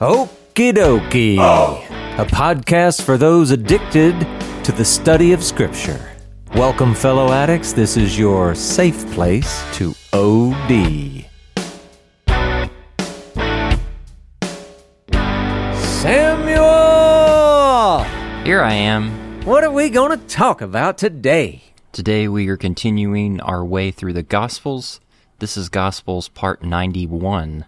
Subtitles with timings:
[0.00, 1.38] Okie dokie.
[1.38, 4.18] A podcast for those addicted
[4.64, 6.10] to the study of Scripture.
[6.56, 7.72] Welcome, fellow addicts.
[7.72, 11.26] This is your safe place to OD.
[16.02, 18.02] Samuel!
[18.42, 19.12] Here I am.
[19.44, 21.62] What are we going to talk about today?
[21.92, 24.98] Today we are continuing our way through the Gospels.
[25.38, 27.66] This is Gospels part 91.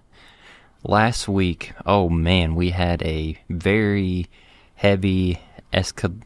[0.89, 4.29] Last week, oh man, we had a very
[4.77, 5.41] heavy
[5.73, 6.23] esca-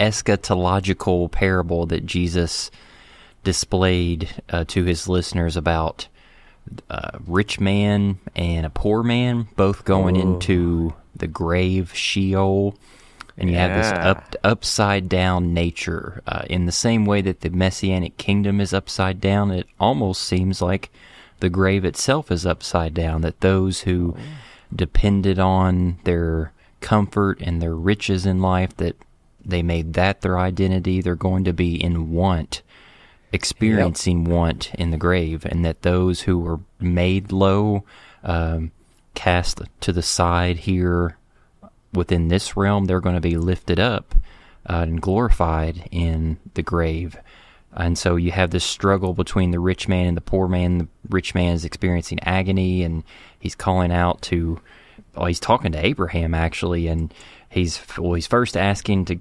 [0.00, 2.72] eschatological parable that Jesus
[3.44, 6.08] displayed uh, to his listeners about
[6.90, 12.76] a rich man and a poor man both going into the grave Sheol.
[13.38, 16.22] And you have this up, upside down nature.
[16.26, 20.60] Uh, in the same way that the messianic kingdom is upside down, it almost seems
[20.60, 20.90] like
[21.42, 23.22] the grave itself is upside down.
[23.22, 24.16] That those who
[24.74, 28.96] depended on their comfort and their riches in life, that
[29.44, 32.62] they made that their identity, they're going to be in want,
[33.32, 35.44] experiencing want in the grave.
[35.44, 37.82] And that those who were made low,
[38.22, 38.70] um,
[39.14, 41.18] cast to the side here
[41.92, 44.14] within this realm, they're going to be lifted up
[44.70, 47.16] uh, and glorified in the grave.
[47.74, 50.78] And so you have this struggle between the rich man and the poor man.
[50.78, 53.02] The rich man is experiencing agony, and
[53.38, 54.60] he's calling out to,
[55.16, 57.12] well, he's talking to Abraham actually, and
[57.48, 59.20] he's well, he's first asking to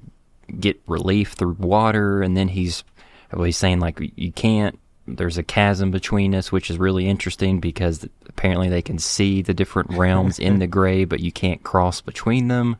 [0.59, 2.83] get relief through water, and then he's
[3.31, 4.77] well, he's saying like you can't.
[5.07, 9.53] There's a chasm between us, which is really interesting because apparently they can see the
[9.53, 12.77] different realms in the gray, but you can't cross between them.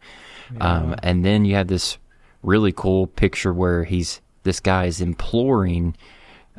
[0.60, 1.98] Um, and then you have this
[2.44, 5.96] really cool picture where he's this guy is imploring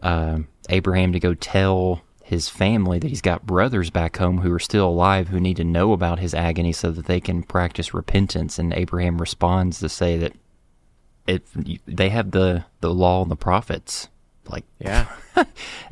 [0.03, 4.59] um, Abraham to go tell his family that he's got brothers back home who are
[4.59, 8.59] still alive who need to know about his agony so that they can practice repentance.
[8.59, 10.33] And Abraham responds to say that
[11.27, 11.43] if
[11.87, 14.09] they have the the law and the prophets,
[14.49, 15.07] like Yeah.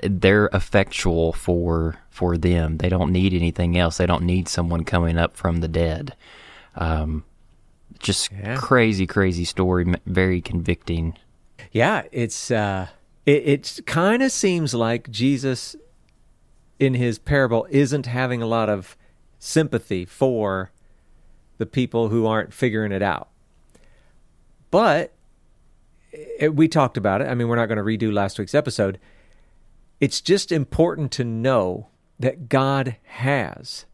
[0.03, 2.79] they're effectual for for them.
[2.79, 3.99] They don't need anything else.
[3.99, 6.17] They don't need someone coming up from the dead.
[6.75, 7.25] Um,
[7.99, 8.57] just Yeah.
[8.57, 9.95] crazy, crazy story.
[10.07, 11.17] Very convicting.
[11.73, 12.89] Yeah, it's uh
[13.27, 15.77] it, it kind of seems like Jesus
[16.79, 18.97] in his parable isn't having a lot of
[19.39, 20.71] sympathy for
[21.59, 23.29] the people who aren't figuring it out.
[24.71, 25.13] But
[26.13, 27.29] it, we talked about it.
[27.29, 28.99] I mean, we're not going to redo last week's episode.
[30.01, 31.89] It's just important to know
[32.19, 33.85] that God has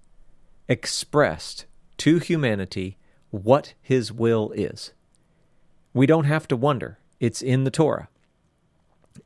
[0.69, 1.66] expressed
[1.98, 2.97] to humanity
[3.31, 4.93] what his will is.
[5.93, 6.98] We don't have to wonder.
[7.21, 8.09] It's in the Torah.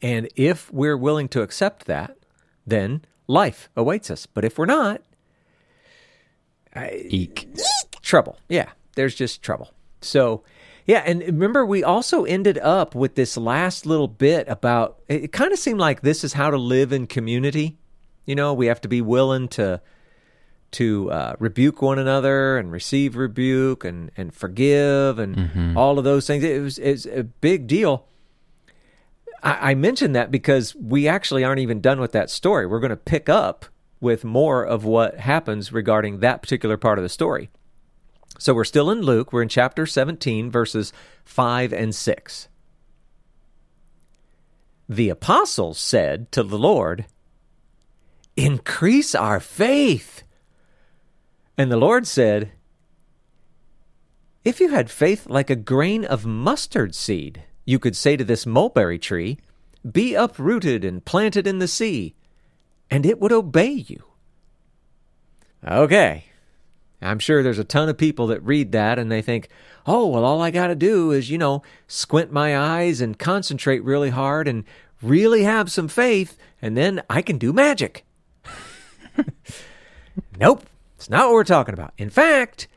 [0.00, 2.16] And if we're willing to accept that,
[2.66, 4.26] then life awaits us.
[4.26, 5.02] But if we're not,
[6.74, 7.48] I, Eek.
[8.02, 8.38] trouble.
[8.48, 9.72] Yeah, there's just trouble.
[10.00, 10.42] So,
[10.86, 15.32] yeah, and remember, we also ended up with this last little bit about it, it
[15.32, 17.76] kind of seemed like this is how to live in community.
[18.26, 19.80] You know, we have to be willing to
[20.72, 26.26] to uh, rebuke one another and receive rebuke and, and forgive and all of those
[26.26, 26.44] things.
[26.44, 28.06] It was, it's a big deal.
[29.42, 32.66] I, I mentioned that because we actually aren't even done with that story.
[32.66, 33.66] We're going to pick up
[34.00, 37.50] with more of what happens regarding that particular part of the story.
[38.38, 39.32] So we're still in Luke.
[39.32, 40.92] We're in chapter 17, verses
[41.24, 42.48] 5 and 6.
[44.88, 47.06] The apostles said to the Lord,
[48.36, 50.19] Increase our faith.
[51.56, 52.52] And the Lord said,
[54.44, 58.46] If you had faith like a grain of mustard seed, you could say to this
[58.46, 59.38] mulberry tree,
[59.90, 62.14] Be uprooted and planted in the sea,
[62.90, 64.04] and it would obey you.
[65.66, 66.24] Okay.
[67.02, 69.48] I'm sure there's a ton of people that read that and they think,
[69.86, 73.82] oh, well, all I got to do is, you know, squint my eyes and concentrate
[73.82, 74.64] really hard and
[75.02, 78.04] really have some faith, and then I can do magic.
[80.38, 80.64] nope.
[81.00, 81.94] It's not what we're talking about.
[81.96, 82.68] In fact,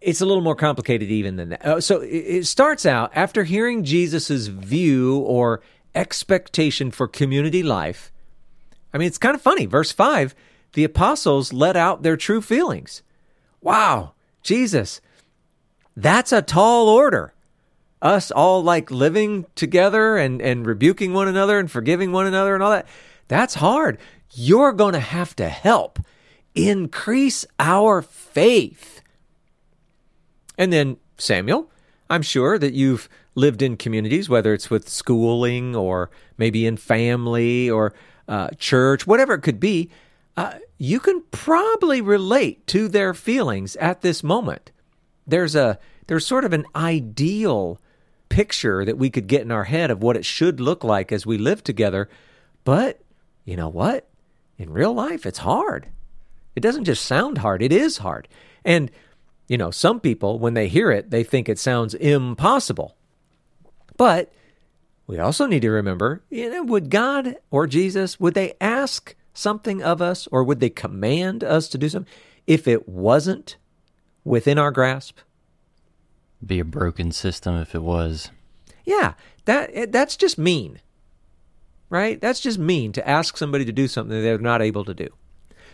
[0.00, 1.62] it's a little more complicated even than that.
[1.62, 5.60] Uh, so it, it starts out after hearing Jesus's view or
[5.94, 8.10] expectation for community life.
[8.94, 9.66] I mean, it's kind of funny.
[9.66, 10.34] Verse 5
[10.72, 13.02] the apostles let out their true feelings.
[13.60, 15.02] Wow, Jesus,
[15.94, 17.34] that's a tall order.
[18.00, 22.62] Us all like living together and, and rebuking one another and forgiving one another and
[22.62, 22.86] all that.
[23.28, 23.98] That's hard.
[24.30, 25.98] You're going to have to help
[26.54, 29.02] increase our faith.
[30.58, 31.70] And then, Samuel,
[32.10, 37.70] I'm sure that you've lived in communities, whether it's with schooling or maybe in family
[37.70, 37.94] or
[38.28, 39.90] uh, church, whatever it could be.
[40.36, 44.72] Uh, you can probably relate to their feelings at this moment.
[45.26, 47.80] There's a there's sort of an ideal
[48.28, 51.26] picture that we could get in our head of what it should look like as
[51.26, 52.08] we live together.
[52.64, 53.00] But
[53.44, 54.08] you know what?
[54.58, 55.88] In real life, it's hard.
[56.54, 58.28] It doesn't just sound hard, it is hard.
[58.64, 58.90] And,
[59.48, 62.96] you know, some people, when they hear it, they think it sounds impossible.
[63.96, 64.32] But
[65.06, 69.82] we also need to remember you know, would God or Jesus, would they ask something
[69.82, 72.12] of us or would they command us to do something
[72.46, 73.56] if it wasn't
[74.24, 75.18] within our grasp?
[76.44, 78.30] Be a broken system if it was.
[78.84, 79.14] Yeah,
[79.44, 80.80] that eh, that's just mean.
[81.88, 82.20] Right?
[82.20, 85.08] That's just mean to ask somebody to do something they're not able to do.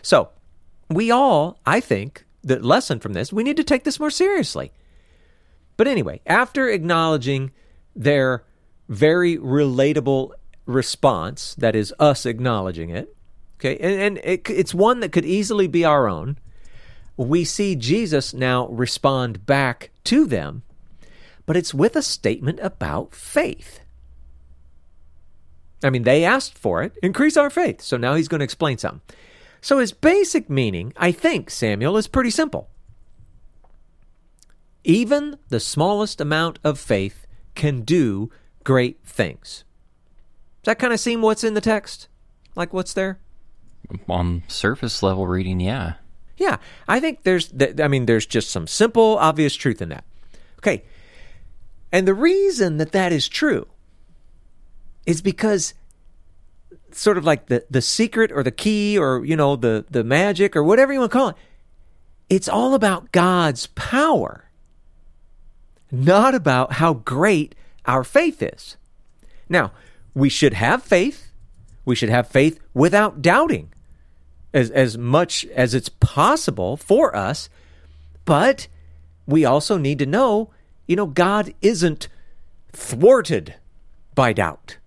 [0.01, 0.29] So,
[0.89, 4.71] we all, I think, the lesson from this, we need to take this more seriously.
[5.77, 7.51] But anyway, after acknowledging
[7.95, 8.43] their
[8.87, 10.31] very relatable
[10.65, 13.15] response, that is us acknowledging it,
[13.57, 16.37] okay, and, and it, it's one that could easily be our own,
[17.17, 20.63] we see Jesus now respond back to them,
[21.45, 23.81] but it's with a statement about faith.
[25.83, 27.81] I mean, they asked for it, increase our faith.
[27.81, 29.01] So now he's going to explain something.
[29.61, 32.69] So his basic meaning, I think, Samuel, is pretty simple.
[34.83, 38.31] Even the smallest amount of faith can do
[38.63, 39.65] great things.
[40.63, 42.07] Does that kind of seem what's in the text?
[42.55, 43.19] Like what's there?
[44.07, 45.93] On surface level reading, yeah.
[46.37, 46.57] Yeah,
[46.87, 50.05] I think there's, I mean, there's just some simple, obvious truth in that.
[50.59, 50.83] Okay.
[51.91, 53.67] And the reason that that is true
[55.05, 55.73] is because
[56.95, 60.55] sort of like the, the secret or the key or, you know, the, the magic
[60.55, 61.35] or whatever you want to call it,
[62.29, 64.45] it's all about God's power,
[65.91, 67.55] not about how great
[67.85, 68.77] our faith is.
[69.47, 69.71] Now,
[70.13, 71.31] we should have faith.
[71.85, 73.73] We should have faith without doubting
[74.53, 77.49] as, as much as it's possible for us.
[78.25, 78.67] But
[79.25, 80.51] we also need to know,
[80.87, 82.07] you know, God isn't
[82.71, 83.55] thwarted
[84.13, 84.77] by doubt.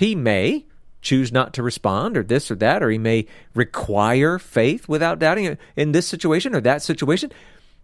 [0.00, 0.64] He may
[1.02, 5.58] choose not to respond or this or that, or he may require faith without doubting
[5.76, 7.30] in this situation or that situation.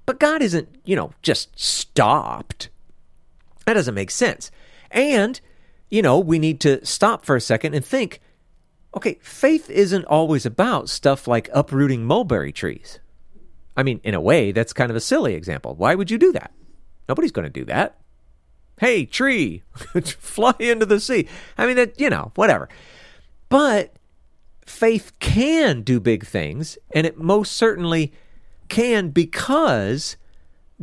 [0.06, 2.70] But God isn't, you know, just stopped.
[3.66, 4.50] That doesn't make sense.
[4.90, 5.38] And,
[5.90, 8.22] you know, we need to stop for a second and think
[8.96, 12.98] okay, faith isn't always about stuff like uprooting mulberry trees.
[13.76, 15.74] I mean, in a way, that's kind of a silly example.
[15.74, 16.50] Why would you do that?
[17.10, 17.98] Nobody's going to do that
[18.78, 19.62] hey, tree,
[20.04, 21.28] fly into the sea.
[21.56, 22.68] I mean, that, you know, whatever.
[23.48, 23.96] But
[24.66, 28.12] faith can do big things, and it most certainly
[28.68, 30.16] can because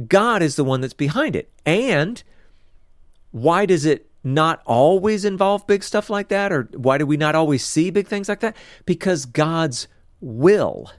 [0.07, 1.51] God is the one that's behind it.
[1.65, 2.23] And
[3.31, 6.51] why does it not always involve big stuff like that?
[6.51, 8.55] Or why do we not always see big things like that?
[8.85, 9.87] Because God's
[10.21, 10.91] will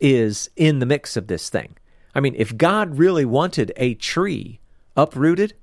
[0.00, 1.76] is in the mix of this thing.
[2.14, 4.60] I mean, if God really wanted a tree
[4.96, 5.54] uprooted,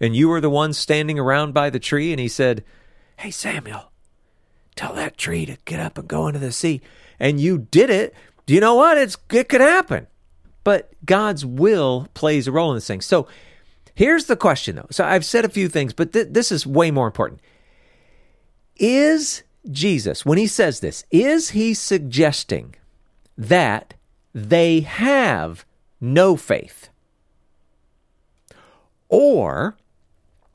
[0.00, 2.64] and you were the one standing around by the tree, and he said,
[3.18, 3.90] Hey, Samuel,
[4.74, 6.80] tell that tree to get up and go into the sea.
[7.18, 8.14] And you did it.
[8.44, 8.98] Do you know what?
[8.98, 10.06] It's, it could happen.
[10.64, 13.00] But God's will plays a role in this thing.
[13.00, 13.26] So
[13.94, 14.88] here's the question, though.
[14.90, 17.40] So I've said a few things, but th- this is way more important.
[18.76, 22.74] Is Jesus, when he says this, is he suggesting
[23.38, 23.94] that
[24.34, 25.64] they have
[26.00, 26.90] no faith?
[29.08, 29.76] Or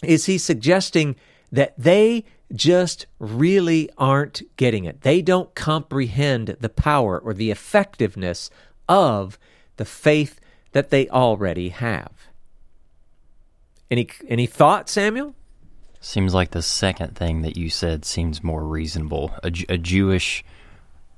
[0.01, 1.15] is he suggesting
[1.51, 5.01] that they just really aren't getting it.
[5.01, 8.50] They don't comprehend the power or the effectiveness
[8.89, 9.38] of
[9.77, 10.39] the faith
[10.74, 12.12] that they already have.
[13.89, 15.36] Any any thoughts, Samuel?
[16.00, 19.36] Seems like the second thing that you said seems more reasonable.
[19.43, 20.43] A, a Jewish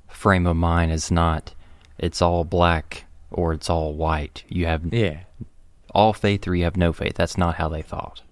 [0.09, 1.53] frame of mind is not
[1.97, 4.43] it's all black or it's all white.
[4.47, 5.21] You have yeah.
[5.93, 7.15] all faith or you have no faith.
[7.15, 8.22] That's not how they thought.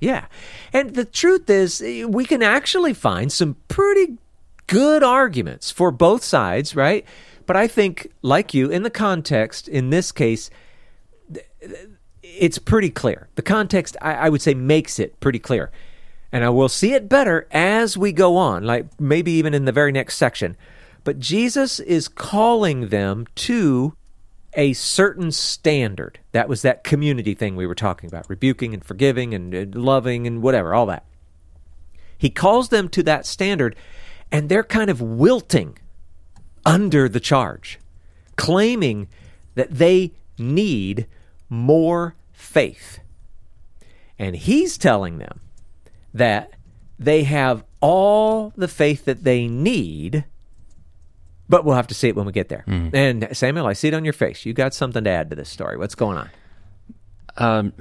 [0.00, 0.26] Yeah.
[0.72, 4.18] And the truth is, eh, we can actually find some pretty
[4.66, 7.04] good arguments for both sides, right?
[7.46, 10.50] But I think, like you, in the context, in this case,
[12.22, 13.28] it's pretty clear.
[13.36, 15.70] The context, I, I would say, makes it pretty clear.
[16.32, 19.72] And I will see it better as we go on, like maybe even in the
[19.72, 20.56] very next section.
[21.04, 23.96] But Jesus is calling them to
[24.56, 26.18] a certain standard.
[26.32, 30.42] That was that community thing we were talking about rebuking and forgiving and loving and
[30.42, 31.04] whatever, all that.
[32.18, 33.76] He calls them to that standard,
[34.32, 35.78] and they're kind of wilting
[36.64, 37.78] under the charge,
[38.36, 39.08] claiming
[39.54, 41.06] that they need
[41.50, 42.98] more faith.
[44.18, 45.40] And he's telling them
[46.14, 46.54] that
[46.98, 50.24] they have all the faith that they need
[51.48, 52.64] But we'll have to see it when we get there.
[52.66, 54.44] And Samuel, I see it on your face.
[54.44, 55.76] You got something to add to this story.
[55.76, 56.30] What's going on?
[57.36, 57.72] Um,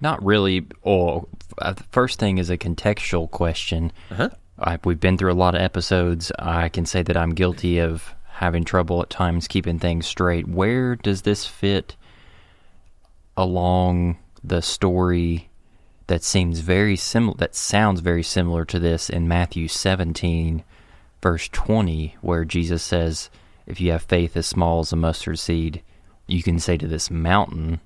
[0.00, 0.66] not really.
[0.84, 1.28] Oh,
[1.58, 3.92] uh, the first thing is a contextual question.
[4.10, 4.30] Uh-huh.
[4.58, 6.30] I, we've been through a lot of episodes.
[6.38, 10.46] I can say that I'm guilty of having trouble at times keeping things straight.
[10.46, 11.96] Where does this fit
[13.36, 15.50] along the story
[16.06, 17.34] that seems very similar?
[17.38, 20.64] That sounds very similar to this in Matthew 17,
[21.22, 23.30] verse 20, where Jesus says,
[23.66, 25.82] "If you have faith as small as a mustard seed,
[26.26, 27.80] you can say to this mountain."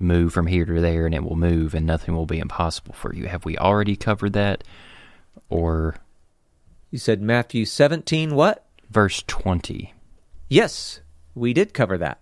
[0.00, 3.14] move from here to there and it will move and nothing will be impossible for
[3.14, 3.26] you.
[3.26, 4.64] Have we already covered that?
[5.48, 5.96] Or
[6.90, 8.66] You said Matthew 17, what?
[8.90, 9.94] verse 20?
[10.48, 11.00] Yes,
[11.34, 12.18] we did cover that.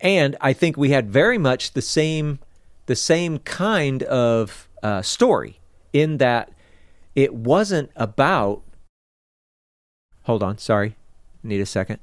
[0.00, 2.38] And I think we had very much the same
[2.86, 5.60] the same kind of uh, story
[5.92, 6.50] in that
[7.14, 8.62] it wasn't about
[10.28, 10.94] Hold on, sorry.
[11.42, 12.00] Need a second.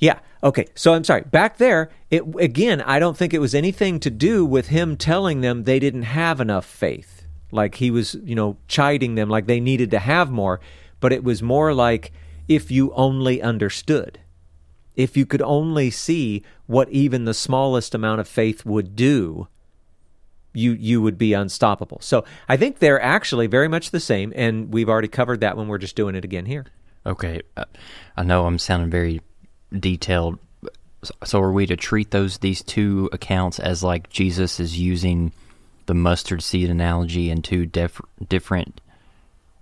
[0.00, 0.66] Yeah, okay.
[0.74, 1.20] So I'm sorry.
[1.22, 5.40] Back there, it again, I don't think it was anything to do with him telling
[5.40, 7.26] them they didn't have enough faith.
[7.52, 10.60] Like he was, you know, chiding them like they needed to have more,
[10.98, 12.10] but it was more like
[12.48, 14.18] if you only understood.
[14.96, 19.46] If you could only see what even the smallest amount of faith would do,
[20.54, 21.98] you you would be unstoppable.
[22.00, 25.68] So I think they're actually very much the same, and we've already covered that when
[25.68, 26.66] we're just doing it again here.
[27.04, 27.42] Okay.
[27.56, 27.64] uh,
[28.16, 29.20] I know I'm sounding very
[29.78, 30.38] detailed.
[31.24, 35.32] So are we to treat those these two accounts as like Jesus is using
[35.86, 38.80] the mustard seed analogy in two def- different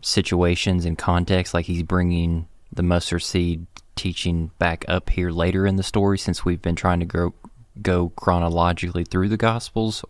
[0.03, 5.77] situations and contexts like he's bringing the mustard seed teaching back up here later in
[5.77, 7.35] the story since we've been trying to go
[7.81, 10.05] go chronologically through the gospels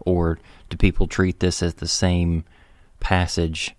[0.00, 2.44] or do people treat this as the same
[3.00, 3.74] passage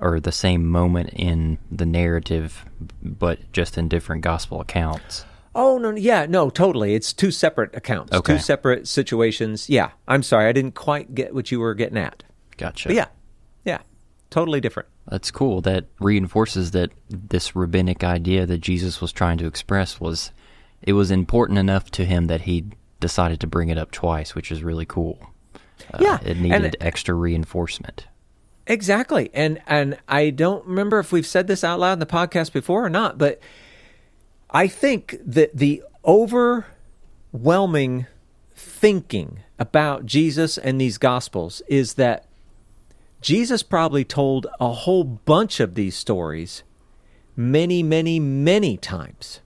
[0.00, 2.64] or the same moment in the narrative
[3.02, 5.24] but just in different gospel accounts
[5.56, 6.96] Oh no, yeah, no, totally.
[6.96, 8.32] It's two separate accounts, Okay.
[8.32, 9.70] two separate situations.
[9.70, 12.24] Yeah, I'm sorry, I didn't quite get what you were getting at.
[12.56, 13.06] gotcha But yeah,
[13.64, 13.78] yeah,
[14.30, 14.88] totally different.
[15.06, 15.60] That's cool.
[15.60, 20.32] That reinforces that this rabbinic idea that Jesus was trying to express was
[20.84, 22.66] it was important enough to him that he
[23.00, 25.18] decided to bring it up twice, which is really cool.
[25.92, 28.06] Uh, Yeah, it and- needed extra reinforcement.
[28.66, 29.28] Exactly.
[29.34, 32.84] And and I don't remember if we've said this out loud in the podcast before
[32.84, 33.38] or not, but
[34.50, 35.82] I think that the
[37.32, 38.06] overwhelming
[38.54, 42.26] thinking about Jesus and these gospels is that
[43.20, 46.62] Jesus probably told a whole bunch of these stories
[47.36, 49.40] many, many, many times.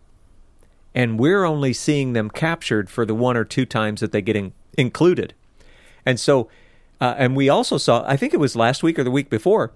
[0.98, 4.34] And we're only seeing them captured for the one or two times that they get
[4.34, 5.32] in, included.
[6.04, 6.48] And so,
[7.00, 9.72] uh, and we also saw, I think it was last week or the week before,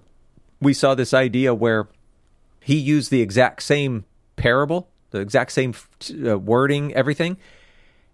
[0.59, 1.87] we saw this idea where
[2.59, 4.03] he used the exact same
[4.35, 5.73] parable, the exact same
[6.27, 7.37] uh, wording, everything.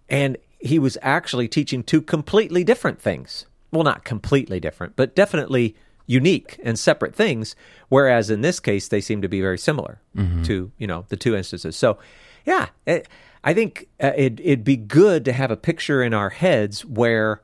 [0.08, 3.48] And he was actually teaching two completely different things.
[3.72, 5.75] Well, not completely different, but definitely
[6.06, 7.56] unique and separate things.
[7.88, 10.00] Whereas in this case, they seem to be very similar
[10.44, 11.75] to, you know, the two instances.
[11.75, 11.98] So,
[12.46, 13.08] yeah, it,
[13.43, 17.41] I think uh, it, it'd be good to have a picture in our heads where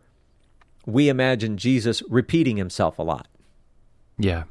[0.85, 3.27] we imagine Jesus repeating himself a lot.
[4.17, 4.43] Yeah.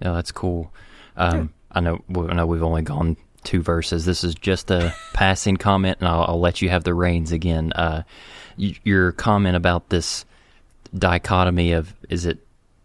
[0.00, 0.72] Yeah, that's cool.
[1.16, 2.02] Um, I know.
[2.16, 4.04] I know we've only gone two verses.
[4.04, 7.72] This is just a passing comment, and I'll, I'll let you have the reins again.
[7.72, 8.02] Uh,
[8.58, 10.24] y- your comment about this
[10.96, 12.38] dichotomy of is it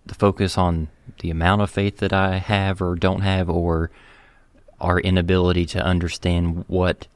[0.06, 0.88] the focus on
[1.22, 3.92] the amount of faith that I have or don't have, or
[4.82, 7.08] our inability to understand what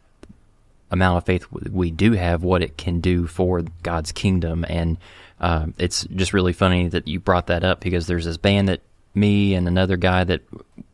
[0.92, 4.66] amount of faith we do have, what it can do for God's kingdom.
[4.70, 4.98] And
[5.40, 8.82] uh, it's just really funny that you brought that up because there's this band that
[9.16, 10.42] me and another guy that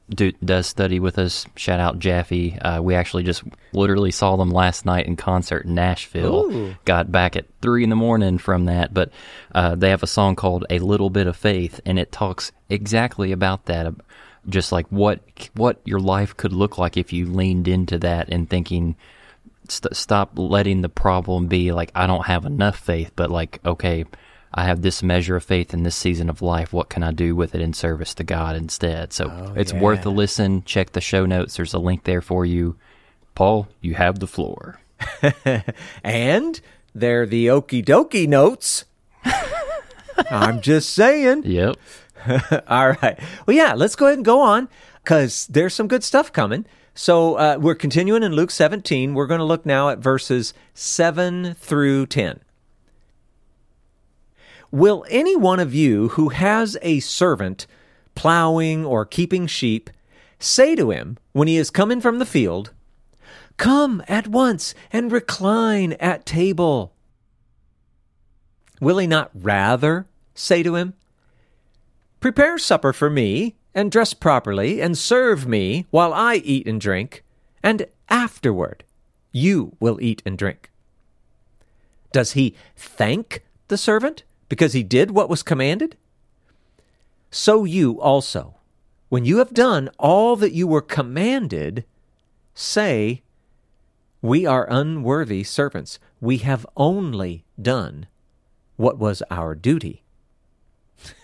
[0.09, 2.57] do, does study with us, shout out Jaffe.
[2.59, 6.51] Uh, we actually just literally saw them last night in concert in Nashville.
[6.51, 6.75] Ooh.
[6.85, 9.11] Got back at three in the morning from that, but
[9.53, 13.31] uh, they have a song called "A Little Bit of Faith," and it talks exactly
[13.31, 13.93] about that
[14.47, 15.19] just like what
[15.55, 18.95] what your life could look like if you leaned into that and thinking
[19.67, 24.05] st- stop letting the problem be like I don't have enough faith, but like okay,
[24.53, 26.73] I have this measure of faith in this season of life.
[26.73, 29.13] What can I do with it in service to God instead?
[29.13, 30.63] So oh, it's worth a listen.
[30.63, 31.55] Check the show notes.
[31.55, 32.75] There's a link there for you.
[33.35, 34.79] Paul, you have the floor.
[36.03, 36.59] And
[36.93, 38.85] they're the okie dokie notes.
[40.29, 41.43] I'm just saying.
[41.45, 41.77] Yep.
[42.67, 43.19] All right.
[43.45, 44.69] Well, yeah, let's go ahead and go on
[45.03, 46.65] because there's some good stuff coming.
[46.93, 49.13] So uh, we're continuing in Luke 17.
[49.13, 52.41] We're going to look now at verses 7 through 10.
[54.71, 57.65] Will any one of you who has a servant
[58.15, 59.89] plowing or keeping sheep
[60.39, 62.71] say to him when he is coming from the field,
[63.57, 66.93] Come at once and recline at table?
[68.79, 70.93] Will he not rather say to him,
[72.19, 77.23] Prepare supper for me, and dress properly, and serve me while I eat and drink,
[77.63, 78.83] and afterward
[79.31, 80.71] you will eat and drink?
[82.11, 85.95] Does he thank the servant because he did what was commanded?
[87.31, 88.55] So you also,
[89.09, 91.85] when you have done all that you were commanded,
[92.55, 93.21] say,
[94.21, 95.99] We are unworthy servants.
[96.19, 98.07] We have only done
[98.75, 100.03] what was our duty.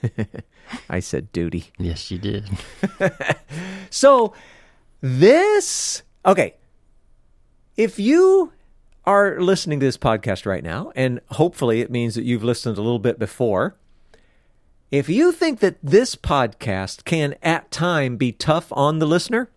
[0.89, 1.71] I said duty.
[1.77, 2.49] Yes, you did.
[3.95, 4.33] So,
[4.99, 6.55] this, okay,
[7.77, 8.51] if you
[9.05, 12.81] are listening to this podcast right now, and hopefully it means that you've listened a
[12.81, 13.77] little bit before,
[14.91, 19.49] if you think that this podcast can at time be tough on the listener,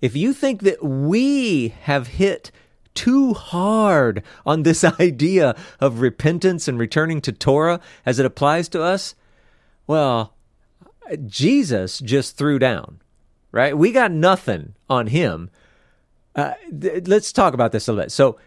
[0.00, 2.50] if you think that we have hit
[2.94, 8.82] too hard on this idea of repentance and returning to Torah as it applies to
[8.82, 9.14] us,
[9.90, 10.34] well,
[11.26, 13.00] Jesus just threw down,
[13.50, 13.76] right?
[13.76, 15.50] We got nothing on him.
[16.36, 18.12] Uh, th- let's talk about this a little bit.
[18.12, 18.38] So,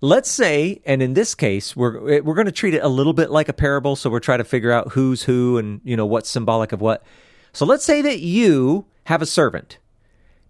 [0.00, 3.30] let's say, and in this case, we're we're going to treat it a little bit
[3.30, 3.94] like a parable.
[3.94, 7.04] So we're trying to figure out who's who and you know what's symbolic of what.
[7.52, 9.78] So let's say that you have a servant.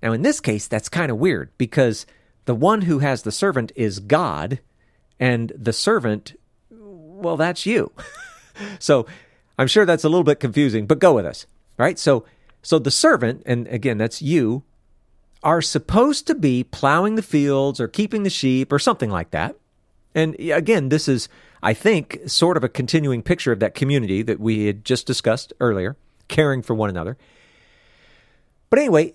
[0.02, 2.06] Now, in this case, that's kind of weird because
[2.46, 4.60] the one who has the servant is God,
[5.20, 6.32] and the servant,
[6.70, 7.92] well, that's you.
[8.78, 9.04] so
[9.58, 11.46] I'm sure that's a little bit confusing, but go with us,
[11.76, 11.98] right?
[11.98, 12.24] So,
[12.62, 14.62] so the servant, and again, that's you,
[15.42, 19.56] are supposed to be plowing the fields or keeping the sheep or something like that.
[20.14, 21.28] And again, this is,
[21.62, 25.52] I think, sort of a continuing picture of that community that we had just discussed
[25.60, 25.96] earlier,
[26.28, 27.16] caring for one another.
[28.70, 29.14] But anyway,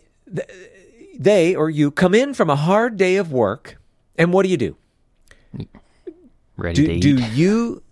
[1.17, 3.77] they or you come in from a hard day of work,
[4.17, 4.77] and what do you do?
[6.57, 7.01] Ready to eat.
[7.01, 7.83] do you,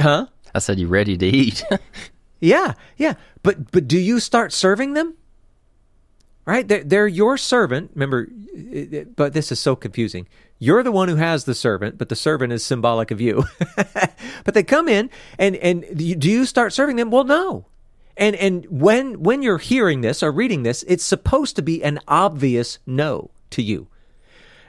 [0.00, 0.26] huh?
[0.54, 1.64] I said, You ready to eat?
[2.40, 3.14] Yeah, yeah.
[3.42, 5.14] But but do you start serving them?
[6.46, 6.66] Right?
[6.68, 7.90] They're, they're your servant.
[7.94, 10.28] Remember, it- it- but this is so confusing.
[10.60, 13.44] You're the one who has the servant, but the servant is symbolic of you.
[14.44, 17.10] but they come in, and and do you start serving them?
[17.10, 17.66] Well, no.
[18.16, 21.98] And and when when you're hearing this or reading this, it's supposed to be an
[22.06, 23.88] obvious no to you.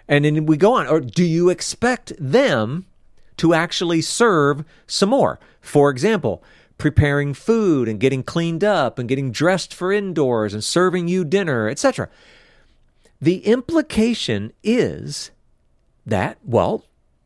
[0.07, 0.87] And then we go on.
[0.87, 2.87] Or do you expect them
[3.39, 5.39] to actually serve some more?
[5.62, 6.43] For example,
[6.78, 11.67] preparing food and getting cleaned up and getting dressed for indoors and serving you dinner,
[11.67, 12.10] etc.
[13.21, 15.32] The implication is
[16.06, 16.86] that, well,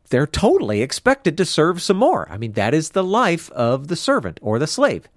[0.10, 2.28] they're totally expected to serve some more.
[2.30, 5.08] I mean, that is the life of the servant or the slave.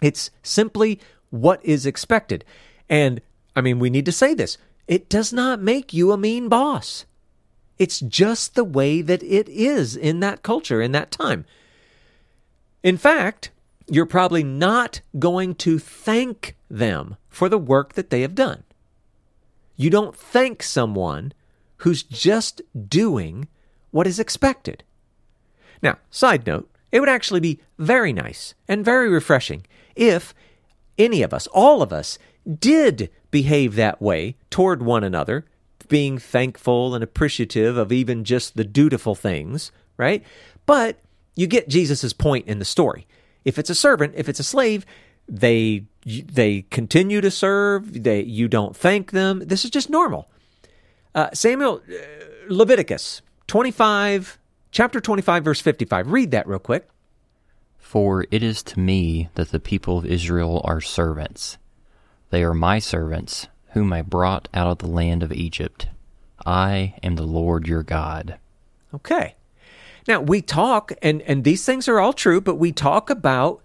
[0.00, 2.44] It's simply what is expected.
[2.88, 3.20] And
[3.54, 7.04] I mean, we need to say this it does not make you a mean boss.
[7.80, 11.46] It's just the way that it is in that culture, in that time.
[12.82, 13.50] In fact,
[13.88, 18.64] you're probably not going to thank them for the work that they have done.
[19.76, 21.32] You don't thank someone
[21.78, 23.48] who's just doing
[23.92, 24.84] what is expected.
[25.82, 29.64] Now, side note, it would actually be very nice and very refreshing
[29.96, 30.34] if
[30.98, 32.18] any of us, all of us,
[32.58, 35.46] did behave that way toward one another,
[35.90, 40.24] being thankful and appreciative of even just the dutiful things, right?
[40.64, 41.00] But
[41.34, 43.06] you get Jesus' point in the story.
[43.44, 44.86] If it's a servant, if it's a slave,
[45.28, 48.02] they they continue to serve.
[48.02, 49.40] They you don't thank them.
[49.40, 50.30] This is just normal.
[51.14, 51.94] Uh, Samuel uh,
[52.48, 54.38] Leviticus twenty five,
[54.70, 56.10] chapter twenty five, verse fifty five.
[56.10, 56.88] Read that real quick.
[57.78, 61.58] For it is to me that the people of Israel are servants.
[62.30, 65.88] They are my servants, whom I brought out of the land of Egypt.
[66.44, 68.38] I am the Lord your God.
[68.94, 69.34] Okay.
[70.08, 73.60] Now we talk, and and these things are all true, but we talk about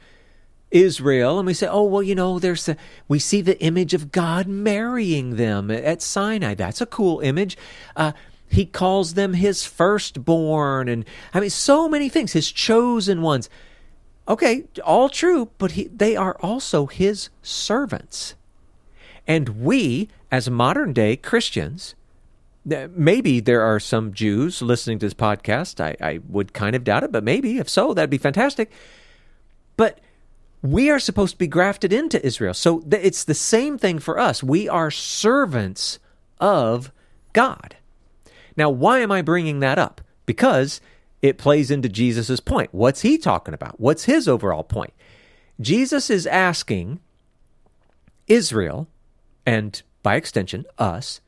[0.72, 4.12] Israel, and we say, oh well, you know, there's a, we see the image of
[4.12, 6.54] God marrying them at Sinai.
[6.54, 7.58] That's a cool image.
[7.96, 8.12] Uh,
[8.48, 12.34] he calls them his firstborn, and I mean, so many things.
[12.34, 13.50] His chosen ones.
[14.28, 18.36] Okay, all true, but he, they are also his servants.
[19.28, 21.96] And we, as modern day Christians,
[22.66, 25.80] maybe there are some Jews listening to this podcast.
[25.80, 27.58] I, I would kind of doubt it, but maybe.
[27.58, 28.72] If so, that'd be fantastic.
[29.78, 30.00] But
[30.62, 32.54] we are supposed to be grafted into Israel.
[32.54, 34.42] So th- it's the same thing for us.
[34.42, 36.00] We are servants
[36.40, 36.92] of
[37.34, 37.76] God.
[38.58, 40.02] Now, why am I bringing that up?
[40.26, 40.82] Because
[41.22, 42.74] it plays into Jesus' point.
[42.74, 43.80] What's he talking about?
[43.80, 44.94] What's his overall point?
[45.60, 47.00] Jesus is asking
[48.28, 48.88] Israel,
[49.46, 51.22] and by extension, us,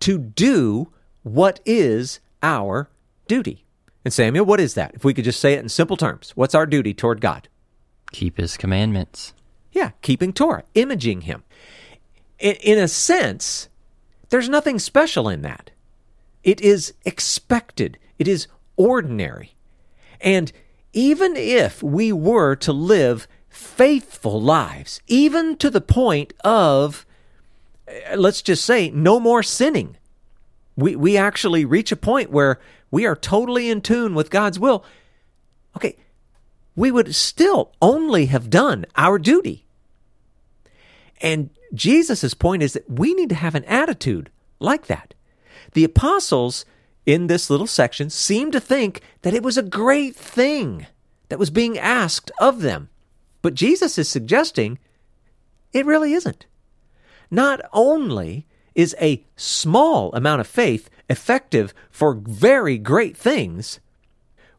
[0.00, 2.90] to do what is our
[3.26, 3.64] duty.
[4.04, 4.94] And Samuel, what is that?
[4.94, 7.48] If we could just say it in simple terms, what's our duty toward God?
[8.12, 9.32] Keep his commandments.
[9.72, 11.42] Yeah, keeping Torah, imaging him.
[12.38, 13.68] In, in a sense,
[14.28, 15.70] there's nothing special in that.
[16.42, 19.54] It is expected, it is ordinary.
[20.20, 20.52] And
[20.92, 27.06] even if we were to live faithful lives, even to the point of,
[27.86, 29.96] Uh, let's just say, no more sinning,
[30.76, 34.84] we, we actually reach a point where we are totally in tune with God's will.
[35.76, 35.96] Okay,
[36.76, 39.64] we would still only have done our duty.
[41.20, 45.14] And Jesus' point is that we need to have an attitude like that.
[45.72, 46.64] The apostles
[47.06, 50.86] in this little section seem to think that it was a great thing
[51.28, 52.88] that was being asked of them.
[53.42, 54.78] But Jesus is suggesting
[55.72, 56.46] it really isn't.
[57.30, 63.80] Not only is a small amount of faith effective for very great things,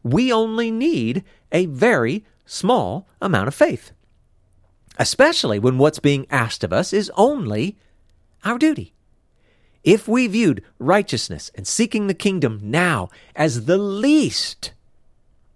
[0.03, 3.91] we only need a very small amount of faith,
[4.97, 7.77] especially when what's being asked of us is only
[8.43, 8.93] our duty.
[9.83, 14.71] If we viewed righteousness and seeking the kingdom now as the least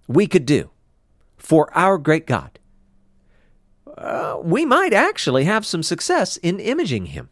[0.07, 0.69] we could do
[1.37, 2.58] for our great God,
[3.99, 7.29] uh, we might actually have some success in imaging him.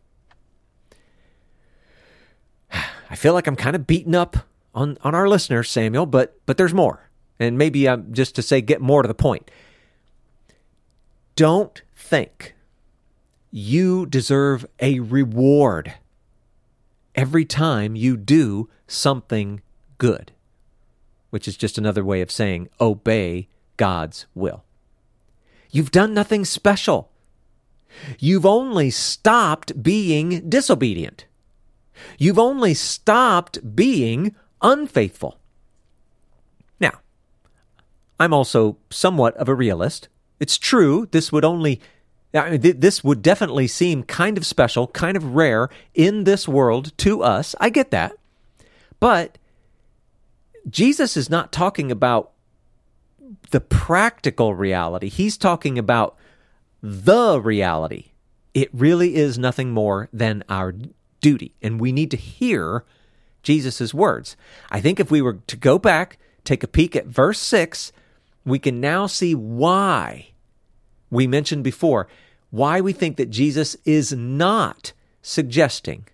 [3.09, 4.35] I feel like I'm kind of beaten up
[4.75, 7.09] on, on our listeners, Samuel, but but there's more.
[7.39, 9.49] And maybe I'm just to say, get more to the point.
[11.35, 12.55] Don't think
[13.51, 15.93] you deserve a reward
[17.15, 19.61] every time you do something
[19.99, 20.31] good,
[21.29, 24.63] which is just another way of saying obey God's will.
[25.71, 27.11] You've done nothing special.
[28.19, 31.25] You've only stopped being disobedient.
[32.17, 35.39] You've only stopped being unfaithful.
[36.79, 36.99] Now,
[38.19, 40.09] I'm also somewhat of a realist.
[40.39, 41.81] It's true, this would only
[42.33, 46.95] I mean, this would definitely seem kind of special, kind of rare in this world
[46.99, 47.55] to us.
[47.59, 48.13] I get that.
[48.99, 49.37] But
[50.69, 52.31] Jesus is not talking about
[53.51, 55.09] the practical reality.
[55.09, 56.17] He's talking about
[56.81, 58.11] the reality.
[58.53, 60.73] It really is nothing more than our
[61.21, 61.53] duty.
[61.61, 62.85] And we need to hear
[63.43, 64.35] Jesus' words.
[64.69, 67.91] I think if we were to go back, take a peek at verse 6,
[68.45, 70.29] we can now see why
[71.09, 72.07] we mentioned before,
[72.49, 76.07] why we think that Jesus is not suggesting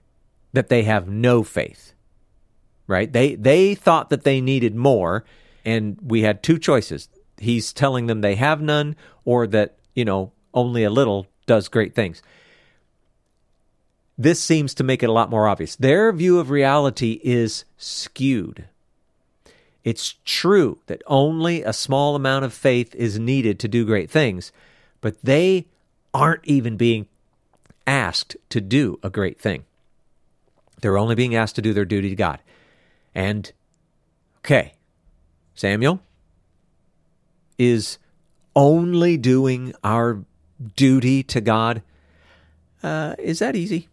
[0.51, 1.93] that they have no faith.
[2.85, 3.11] Right?
[3.11, 5.23] They they thought that they needed more
[5.65, 7.09] and we had two choices.
[7.37, 8.95] He's telling them they have none
[9.25, 12.21] or that, you know, only a little does great things.
[14.17, 15.75] This seems to make it a lot more obvious.
[15.75, 18.65] Their view of reality is skewed.
[19.83, 24.51] It's true that only a small amount of faith is needed to do great things,
[25.01, 25.65] but they
[26.13, 27.07] aren't even being
[27.85, 29.65] asked to do a great thing.
[30.81, 32.39] They're only being asked to do their duty to God.
[33.15, 33.51] And,
[34.39, 34.73] okay,
[35.55, 36.01] Samuel
[37.57, 37.97] is
[38.55, 40.23] only doing our
[40.75, 41.81] duty to God.
[42.81, 43.89] Uh, is that easy?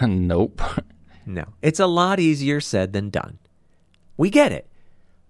[0.02, 0.60] nope.
[1.26, 1.44] No.
[1.62, 3.38] It's a lot easier said than done.
[4.16, 4.66] We get it.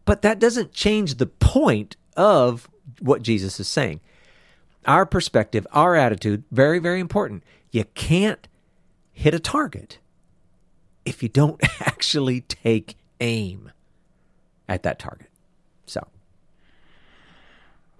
[0.05, 2.69] But that doesn't change the point of
[3.01, 4.01] what Jesus is saying.
[4.87, 7.43] Our perspective, our attitude, very, very important.
[7.71, 8.49] You can't
[9.13, 9.99] hit a target
[11.05, 13.71] if you don't actually take aim
[14.69, 15.29] at that target.
[15.87, 16.07] So.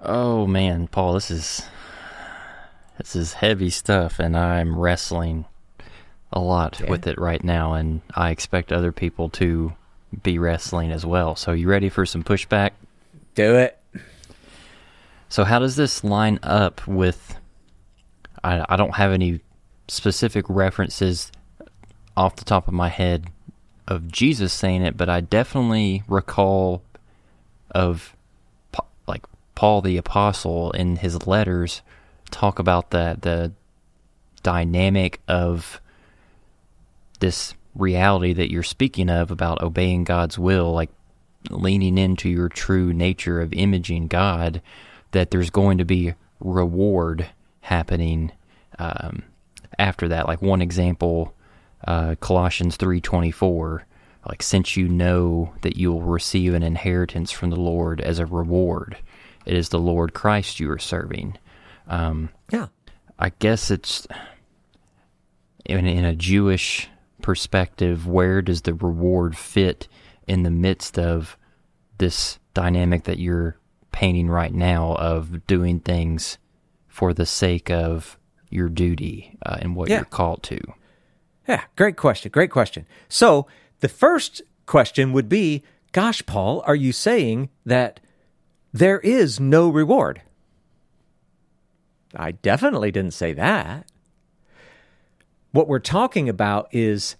[0.01, 1.67] Oh man, Paul, this is
[2.99, 5.47] this is heavy stuff and I'm wrestling
[6.33, 6.91] a lot yeah.
[6.91, 9.73] with it right now, and I expect other people to
[10.23, 11.37] be wrestling as well.
[11.37, 12.73] So, you ready for some pushback?
[13.35, 13.79] Do it.
[15.29, 17.37] So, how does this line up with?
[18.43, 19.41] I, I don't have any
[19.89, 21.33] specific references
[22.17, 23.31] off the top of my head
[23.89, 26.83] of Jesus saying it, but I definitely recall
[27.71, 28.15] of
[29.07, 29.25] like
[29.55, 31.83] Paul the apostle in his letters
[32.31, 33.53] talk about the the
[34.43, 35.81] dynamic of
[37.21, 40.91] this reality that you're speaking of about obeying God's will, like
[41.51, 44.61] leaning into your true nature of imaging God,
[45.13, 47.27] that there's going to be reward
[47.63, 48.33] happening
[48.79, 49.23] um,
[49.79, 50.27] after that.
[50.27, 51.33] Like one example,
[51.87, 53.85] uh, Colossians three twenty four.
[54.29, 58.27] Like since you know that you will receive an inheritance from the Lord as a
[58.27, 58.99] reward,
[59.47, 61.39] it is the Lord Christ you are serving.
[61.87, 62.67] Um, yeah,
[63.19, 64.07] I guess it's
[65.65, 66.89] in, in a Jewish
[67.23, 69.89] perspective, where does the reward fit
[70.27, 71.37] in the midst of
[71.99, 73.57] this dynamic that you're
[73.93, 76.39] painting right now of doing things
[76.87, 78.19] for the sake of
[78.51, 79.97] your duty uh, and what Yeah.
[79.99, 80.61] you're called to?
[81.49, 82.31] Yeah, great question.
[82.31, 82.87] Great question.
[83.09, 83.47] So
[83.81, 87.99] the first question would be Gosh, Paul, are you saying that
[88.75, 90.21] there is no reward?
[92.15, 93.91] I definitely didn't say that.
[95.53, 97.17] What we're talking about is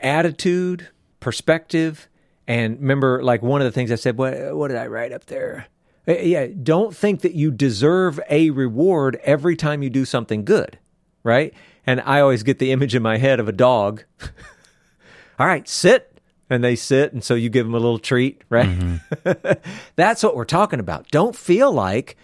[0.00, 2.08] attitude, perspective,
[2.46, 5.26] and remember, like one of the things I said, what, what did I write up
[5.26, 5.66] there?
[6.06, 10.78] Uh, Yeah, don't think that you deserve a reward every time you do something good,
[11.22, 11.54] right?
[11.86, 14.04] And I always get the image in my head of a dog.
[15.38, 16.08] All right, sit.
[16.50, 18.68] And they sit, and so you give them a little treat, right?
[18.68, 19.70] Mm-hmm.
[19.96, 21.08] That's what we're talking about.
[21.08, 22.16] Don't feel like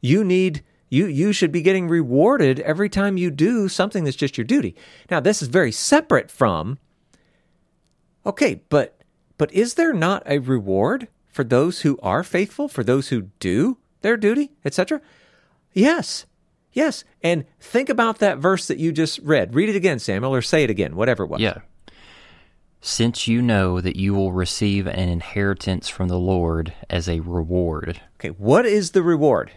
[0.00, 4.36] you need you you should be getting rewarded every time you do something that's just
[4.36, 4.74] your duty.
[5.10, 6.78] Now, this is very separate from
[8.28, 9.00] Okay, but
[9.38, 13.78] but is there not a reward for those who are faithful, for those who do
[14.02, 15.00] their duty, etc.?
[15.72, 16.26] Yes.
[16.78, 17.02] Yes.
[17.24, 19.52] And think about that verse that you just read.
[19.54, 21.40] Read it again, Samuel, or say it again, whatever it was.
[21.40, 21.58] Yeah.
[22.80, 28.00] Since you know that you will receive an inheritance from the Lord as a reward,
[28.20, 29.50] Okay, what is the reward?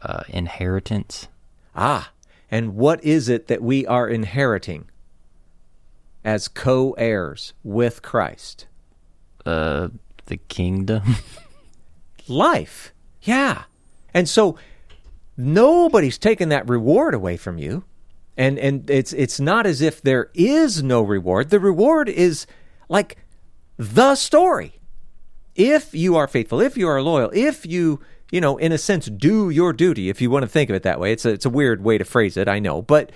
[0.00, 1.28] uh, inheritance,
[1.76, 2.12] Ah,
[2.50, 4.88] and what is it that we are inheriting
[6.24, 8.66] as co heirs with Christ?
[9.44, 9.88] uh,
[10.26, 11.16] the kingdom.
[12.28, 12.92] Life.
[13.22, 13.64] Yeah.
[14.14, 14.56] And so
[15.40, 17.84] nobody's taken that reward away from you.
[18.36, 21.50] And and it's it's not as if there is no reward.
[21.50, 22.46] The reward is
[22.88, 23.16] like
[23.76, 24.80] the story.
[25.54, 28.00] If you are faithful, if you are loyal, if you,
[28.30, 30.84] you know, in a sense do your duty, if you want to think of it
[30.84, 31.12] that way.
[31.12, 33.10] It's a, it's a weird way to phrase it, I know, but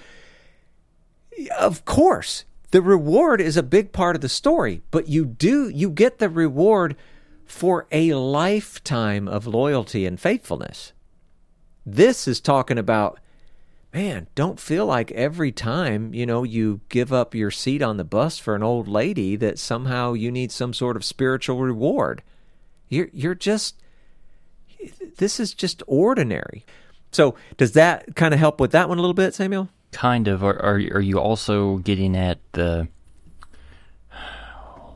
[1.57, 5.91] of course, the reward is a big part of the story, but you do you
[5.91, 6.97] get the reward
[7.45, 10.93] for a lifetime of loyalty and faithfulness.
[11.87, 13.21] This is talking about
[13.93, 18.03] man, don't feel like every time, you know, you give up your seat on the
[18.03, 22.23] bus for an old lady that somehow you need some sort of spiritual reward.
[22.89, 23.77] You're you're just
[25.17, 26.65] this is just ordinary.
[27.13, 29.69] So, does that kind of help with that one a little bit, Samuel?
[29.95, 30.45] kind of.
[30.45, 32.89] Are, are are you also getting at the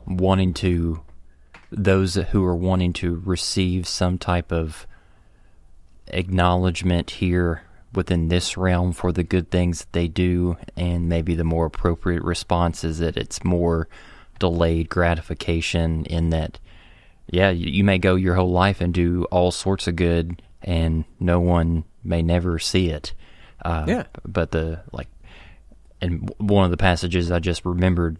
[0.05, 1.01] wanting to
[1.71, 4.85] those who are wanting to receive some type of
[6.11, 11.43] acknowledgement here within this realm for the good things that they do, and maybe the
[11.43, 13.87] more appropriate response is that it's more
[14.37, 16.59] delayed gratification in that,
[17.27, 21.39] yeah, you, may go your whole life and do all sorts of good, and no
[21.39, 23.13] one may never see it.
[23.63, 24.03] Uh, Yeah.
[24.25, 25.07] But the like,
[26.01, 28.17] and one of the passages I just remembered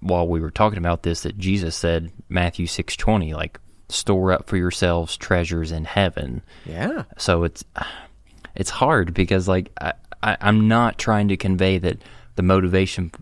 [0.00, 3.60] while we were talking about this that Jesus said Matthew six twenty like
[3.92, 6.42] store up for yourselves treasures in heaven.
[6.66, 7.04] Yeah.
[7.18, 7.64] So it's
[8.54, 11.98] it's hard because like I, I, I'm not trying to convey that
[12.36, 13.12] the motivation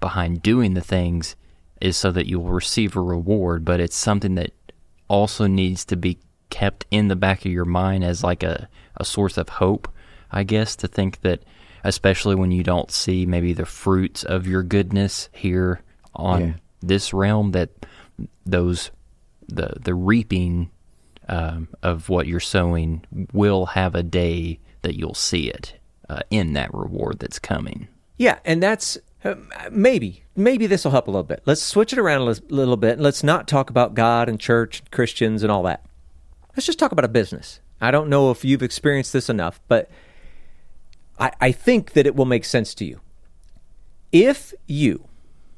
[0.00, 1.36] behind doing the things
[1.80, 4.52] is so that you will receive a reward, but it's something that
[5.08, 6.18] also needs to be
[6.50, 9.88] kept in the back of your mind as like a, a source of hope,
[10.30, 11.42] I guess, to think that
[11.84, 15.80] especially when you don't see maybe the fruits of your goodness here
[16.14, 16.52] on Yeah.
[16.82, 17.70] this realm that
[18.44, 18.90] those
[19.48, 20.70] the the reaping
[21.28, 25.74] um, of what you're sowing will have a day that you'll see it
[26.08, 27.88] uh, in that reward that's coming.
[28.16, 29.34] Yeah, and that's uh,
[29.70, 31.42] maybe maybe this will help a little bit.
[31.44, 34.80] Let's switch it around a little bit and let's not talk about God and church,
[34.80, 35.84] and Christians, and all that.
[36.56, 37.60] Let's just talk about a business.
[37.80, 39.90] I don't know if you've experienced this enough, but
[41.18, 43.00] I, I think that it will make sense to you.
[44.12, 45.08] If you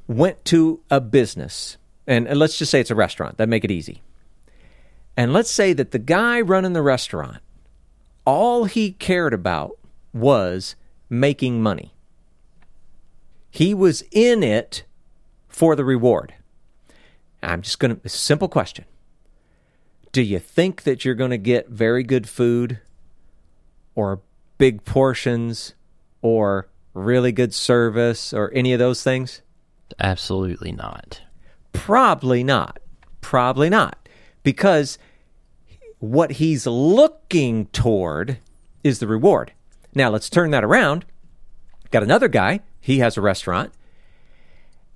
[0.08, 1.76] went to a business,
[2.08, 4.02] and, and let's just say it's a restaurant, that make it easy.
[5.16, 7.38] And let's say that the guy running the restaurant,
[8.24, 9.78] all he cared about
[10.12, 10.74] was
[11.10, 11.92] making money.
[13.50, 14.84] He was in it
[15.48, 16.34] for the reward.
[17.42, 18.84] I'm just going to, simple question.
[20.10, 22.80] Do you think that you're going to get very good food
[23.94, 24.20] or
[24.56, 25.74] big portions
[26.22, 29.42] or really good service or any of those things?
[30.00, 31.20] Absolutely not.
[31.72, 32.78] Probably not.
[33.20, 34.08] Probably not.
[34.42, 34.98] Because
[35.98, 38.38] what he's looking toward
[38.84, 39.52] is the reward.
[39.94, 41.04] Now, let's turn that around.
[41.90, 43.72] Got another guy, he has a restaurant,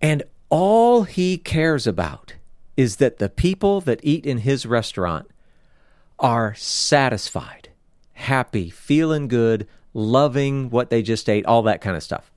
[0.00, 2.34] and all he cares about
[2.76, 5.30] is that the people that eat in his restaurant
[6.18, 7.70] are satisfied,
[8.12, 12.31] happy, feeling good, loving what they just ate, all that kind of stuff.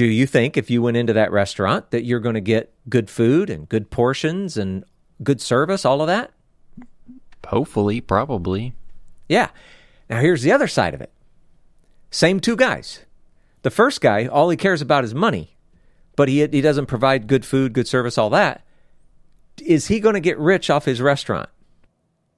[0.00, 3.10] Do you think if you went into that restaurant that you're going to get good
[3.10, 4.82] food and good portions and
[5.22, 6.30] good service, all of that?
[7.46, 8.72] Hopefully, probably.
[9.28, 9.50] Yeah.
[10.08, 11.12] Now, here's the other side of it
[12.10, 13.00] same two guys.
[13.60, 15.58] The first guy, all he cares about is money,
[16.16, 18.64] but he, he doesn't provide good food, good service, all that.
[19.62, 21.50] Is he going to get rich off his restaurant?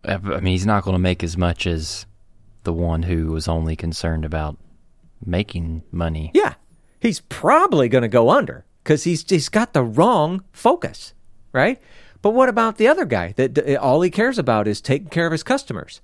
[0.04, 2.06] Uh, I mean, he's not going to make as much as
[2.64, 4.58] the one who was only concerned about
[5.24, 6.32] making money.
[6.34, 6.54] Yeah.
[7.02, 11.14] He's probably going to go under because he's, he's got the wrong focus,
[11.52, 11.80] right?
[12.22, 15.32] But what about the other guy that all he cares about is taking care of
[15.32, 16.00] his customers?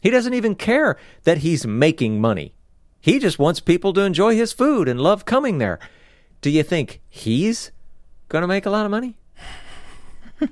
[0.00, 2.52] He doesn't even care that he's making money.
[3.00, 5.78] He just wants people to enjoy his food and love coming there.
[6.40, 7.70] Do you think he's
[8.28, 9.14] going to make a lot of money?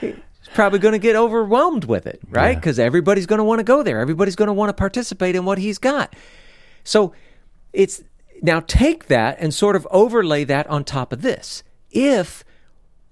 [0.00, 0.14] He's
[0.54, 2.54] probably going to get overwhelmed with it, right?
[2.54, 2.86] Because yeah.
[2.86, 4.00] everybody's going to want to go there.
[4.00, 6.16] Everybody's going to want to participate in what he's got.
[6.84, 7.12] So
[7.72, 8.02] it's
[8.42, 11.62] now take that and sort of overlay that on top of this.
[11.90, 12.44] If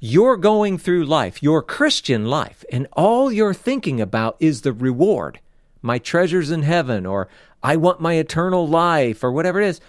[0.01, 5.41] you're going through life, your Christian life, and all you're thinking about is the reward,
[5.83, 7.29] my treasures in heaven, or
[7.63, 9.81] I want my eternal life, or whatever it is.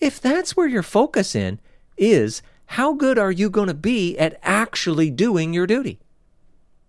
[0.00, 1.60] If that's where your focus in
[1.96, 6.00] is, how good are you going to be at actually doing your duty?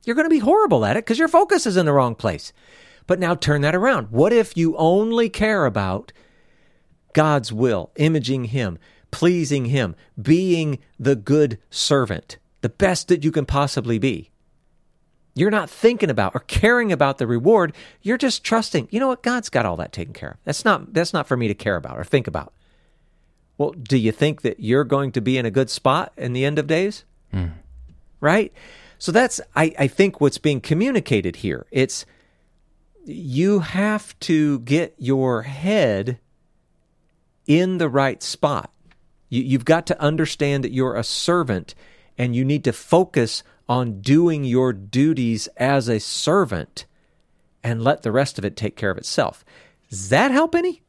[0.04, 2.52] You're going to be horrible at it because your focus is in the wrong place.
[3.08, 4.12] But now turn that around.
[4.12, 6.12] What if you only care about
[7.14, 8.78] God's will, imaging Him,
[9.12, 14.30] pleasing Him, being the good servant, the best that you can possibly be?
[15.36, 17.74] You're not thinking about or caring about the reward.
[18.02, 18.90] You're just trusting.
[18.92, 19.24] You know what?
[19.24, 20.38] God's got all that taken care of.
[20.44, 22.54] That's not that's not for me to care about or think about.
[23.58, 26.46] Well, do you think that you're going to be in a good spot in the
[26.46, 27.04] end of days?
[27.34, 27.54] Mm.
[28.20, 28.54] Right?
[28.98, 31.66] So that's I, I think what's being communicated here.
[31.72, 32.06] It's
[33.06, 36.20] you have to get your head
[37.50, 38.72] in the right spot.
[39.28, 41.76] You, you've got to understand that you're a servant
[42.18, 46.86] and you need to focus on doing your duties as a servant
[47.64, 49.44] and let the rest of it take care of itself.
[49.90, 50.82] Does that help any?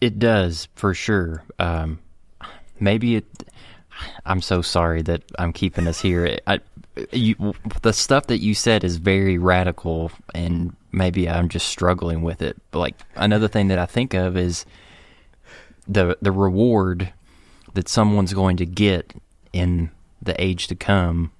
[0.00, 1.42] It does, for sure.
[1.58, 1.98] Um,
[2.78, 3.44] maybe it.
[4.26, 6.38] I'm so sorry that I'm keeping us here.
[6.46, 6.60] I,
[7.12, 12.42] you, the stuff that you said is very radical, and maybe I'm just struggling with
[12.42, 12.56] it.
[12.70, 14.66] But like another thing that I think of is
[15.86, 17.12] the the reward
[17.74, 19.14] that someone's going to get
[19.52, 19.90] in
[20.20, 21.32] the age to come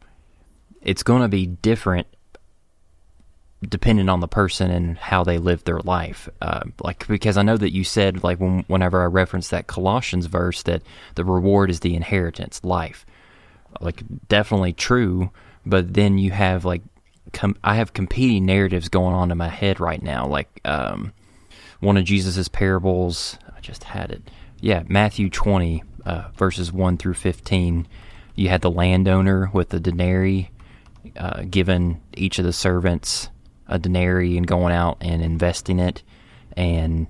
[0.83, 2.07] it's going to be different
[3.69, 6.29] depending on the person and how they live their life.
[6.41, 10.27] Uh, like because I know that you said like when, whenever I referenced that Colossians
[10.27, 10.83] verse that
[11.15, 13.07] the reward is the inheritance, life.
[13.81, 15.31] Like definitely true,
[15.65, 16.83] but then you have like
[17.33, 20.27] com- I have competing narratives going on in my head right now.
[20.27, 21.13] Like um,
[21.81, 24.31] one of Jesus's parables, just had it.
[24.61, 27.87] Yeah, Matthew twenty uh, verses one through fifteen.
[28.35, 30.51] You had the landowner with the denarii
[31.17, 33.29] uh, given each of the servants
[33.67, 36.03] a denarii and going out and investing it.
[36.57, 37.07] And,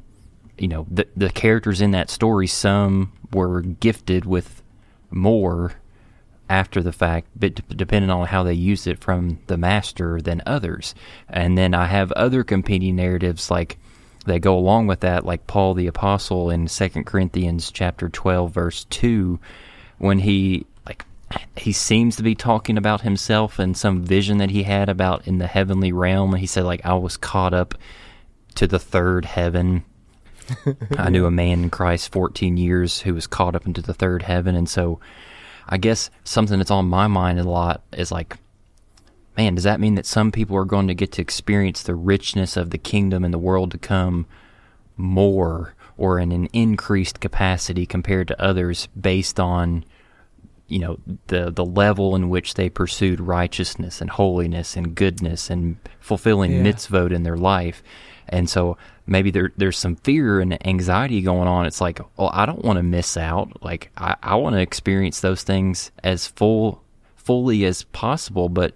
[0.58, 4.62] you know, the, the characters in that story, some were gifted with
[5.10, 5.74] more
[6.48, 10.94] after the fact, but depending on how they used it from the master than others.
[11.28, 13.78] And then I have other competing narratives like
[14.26, 18.85] that go along with that, like Paul the apostle in Second Corinthians chapter twelve, verse
[18.85, 19.40] two,
[19.98, 21.04] when he like
[21.56, 25.38] he seems to be talking about himself and some vision that he had about in
[25.38, 26.35] the heavenly realm.
[26.35, 27.74] He said, like, I was caught up
[28.56, 29.85] to the third heaven.
[30.98, 34.22] I knew a man in Christ 14 years who was caught up into the third
[34.22, 34.54] heaven.
[34.54, 35.00] And so
[35.68, 38.37] I guess something that's on my mind a lot is like,
[39.37, 42.57] man, does that mean that some people are going to get to experience the richness
[42.57, 44.27] of the kingdom and the world to come
[44.97, 49.85] more or in an increased capacity compared to others based on
[50.68, 55.76] you know the the level in which they pursued righteousness and holiness and goodness and
[56.01, 56.62] fulfilling yeah.
[56.62, 57.83] mitzvot in their life?
[58.28, 61.66] And so maybe there there's some fear and anxiety going on.
[61.66, 63.62] It's like well I don't want to miss out.
[63.62, 66.83] Like I, I want to experience those things as full
[67.16, 68.49] fully as possible.
[68.49, 68.74] But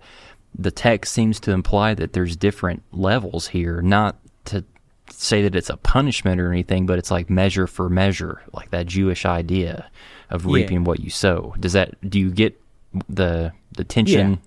[0.58, 4.64] the text seems to imply that there's different levels here not to
[5.10, 8.86] say that it's a punishment or anything but it's like measure for measure like that
[8.86, 9.90] Jewish idea
[10.30, 10.84] of reaping yeah.
[10.84, 11.54] what you sow.
[11.58, 12.60] Does that do you get
[13.08, 14.40] the the tension?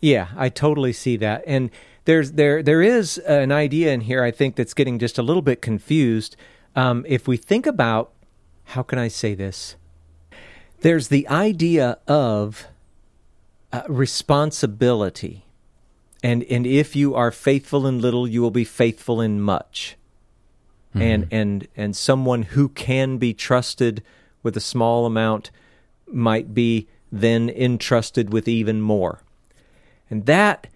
[0.00, 0.18] Yeah.
[0.20, 1.42] yeah, I totally see that.
[1.46, 1.70] And
[2.04, 5.42] there's there there is an idea in here I think that's getting just a little
[5.42, 6.36] bit confused.
[6.76, 8.12] Um, if we think about
[8.64, 9.76] how can I say this?
[10.80, 12.66] There's the idea of
[13.72, 15.44] uh, responsibility.
[16.22, 19.96] and and if you are faithful in little, you will be faithful in much.
[20.94, 24.02] And and and someone who can be trusted
[24.42, 25.50] with a small amount
[26.06, 29.20] might be then entrusted with even more.
[30.10, 30.66] And that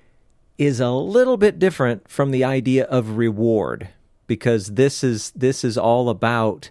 [0.59, 3.89] is a little bit different from the idea of reward
[4.27, 6.71] because this is this is all about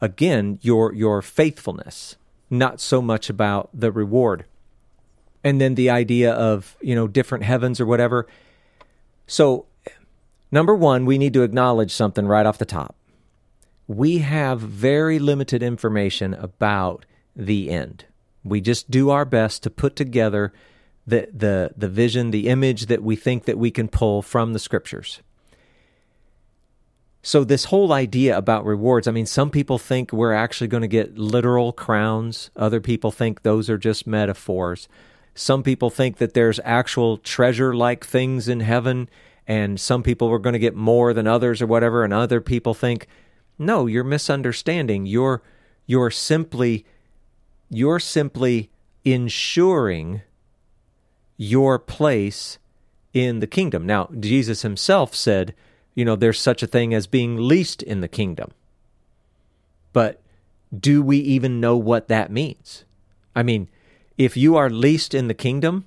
[0.00, 2.16] again your your faithfulness,
[2.50, 4.44] not so much about the reward.
[5.44, 8.26] And then the idea of, you know, different heavens or whatever.
[9.26, 9.66] So
[10.50, 12.94] number 1, we need to acknowledge something right off the top.
[13.88, 18.04] We have very limited information about the end.
[18.44, 20.52] We just do our best to put together
[21.06, 24.58] the the the vision, the image that we think that we can pull from the
[24.58, 25.20] scriptures.
[27.24, 30.88] So this whole idea about rewards, I mean some people think we're actually going to
[30.88, 34.88] get literal crowns, other people think those are just metaphors.
[35.34, 39.08] Some people think that there's actual treasure like things in heaven
[39.46, 42.74] and some people are going to get more than others or whatever and other people
[42.74, 43.06] think
[43.58, 45.06] no, you're misunderstanding.
[45.06, 45.42] You're
[45.86, 46.84] you're simply
[47.70, 48.70] you're simply
[49.04, 50.22] ensuring
[51.36, 52.58] your place
[53.12, 53.86] in the kingdom.
[53.86, 55.54] Now, Jesus himself said,
[55.94, 58.50] you know, there's such a thing as being least in the kingdom.
[59.92, 60.20] But
[60.78, 62.84] do we even know what that means?
[63.34, 63.68] I mean,
[64.18, 65.86] if you are least in the kingdom,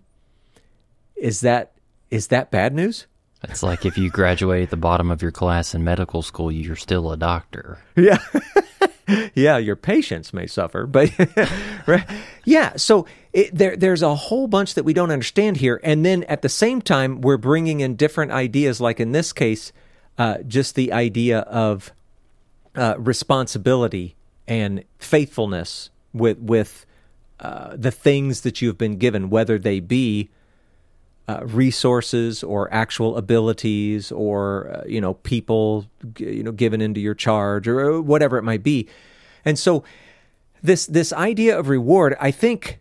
[1.15, 1.71] is that
[2.11, 3.07] is that bad news?
[3.43, 6.76] It's like if you graduate at the bottom of your class in medical school, you're
[6.76, 7.80] still a doctor.
[7.95, 8.17] Yeah.
[9.36, 11.11] yeah, your patients may suffer, but
[11.88, 12.09] right?
[12.43, 12.76] yeah.
[12.76, 16.41] So it, there, there's a whole bunch that we don't understand here, and then at
[16.41, 18.82] the same time, we're bringing in different ideas.
[18.82, 19.71] Like in this case,
[20.17, 21.91] uh, just the idea of
[22.76, 24.15] uh, responsibility
[24.47, 26.86] and faithfulness with with
[27.45, 30.29] uh, the things that you have been given, whether they be
[31.27, 35.85] uh, resources or actual abilities or uh, you know people
[36.17, 38.87] you know given into your charge or whatever it might be.
[39.43, 39.83] And so
[40.65, 42.79] this this idea of reward i think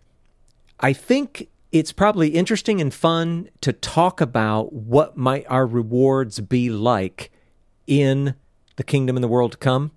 [0.80, 6.70] i think it's probably interesting and fun to talk about what might our rewards be
[6.70, 7.30] like
[7.86, 8.34] in
[8.76, 9.90] the kingdom and the world to come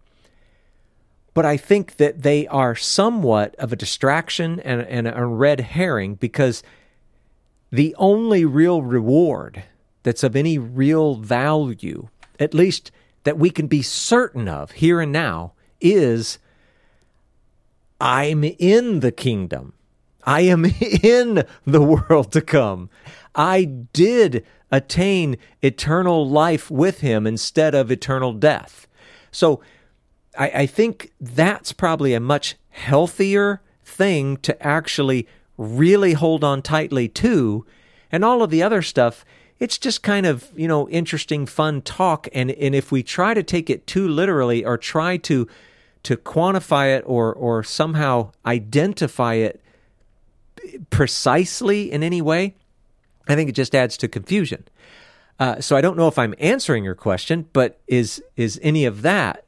[1.38, 6.16] but I think that they are somewhat of a distraction and, and a red herring
[6.16, 6.64] because
[7.70, 9.62] the only real reward
[10.02, 12.08] that's of any real value,
[12.40, 12.90] at least
[13.24, 16.40] that we can be certain of here and now, is
[18.02, 19.74] I'm in the kingdom.
[20.24, 20.66] I am
[21.04, 22.90] in the world to come.
[23.36, 28.88] I did attain eternal life with him instead of eternal death.
[29.30, 29.62] So
[30.38, 35.28] I, I think that's probably a much healthier thing to actually
[35.58, 37.66] really hold on tightly to.
[38.12, 39.26] And all of the other stuff,
[39.60, 42.28] it's just kind of, you know, interesting, fun talk.
[42.34, 45.48] And, and if we try to take it too literally or try to,
[46.04, 49.62] to quantify it or, or somehow identify it
[50.90, 52.56] precisely in any way,
[53.28, 54.64] I think it just adds to confusion.
[55.40, 59.04] Uh, so I don't know if I'm answering your question, but is is any of
[59.04, 59.44] that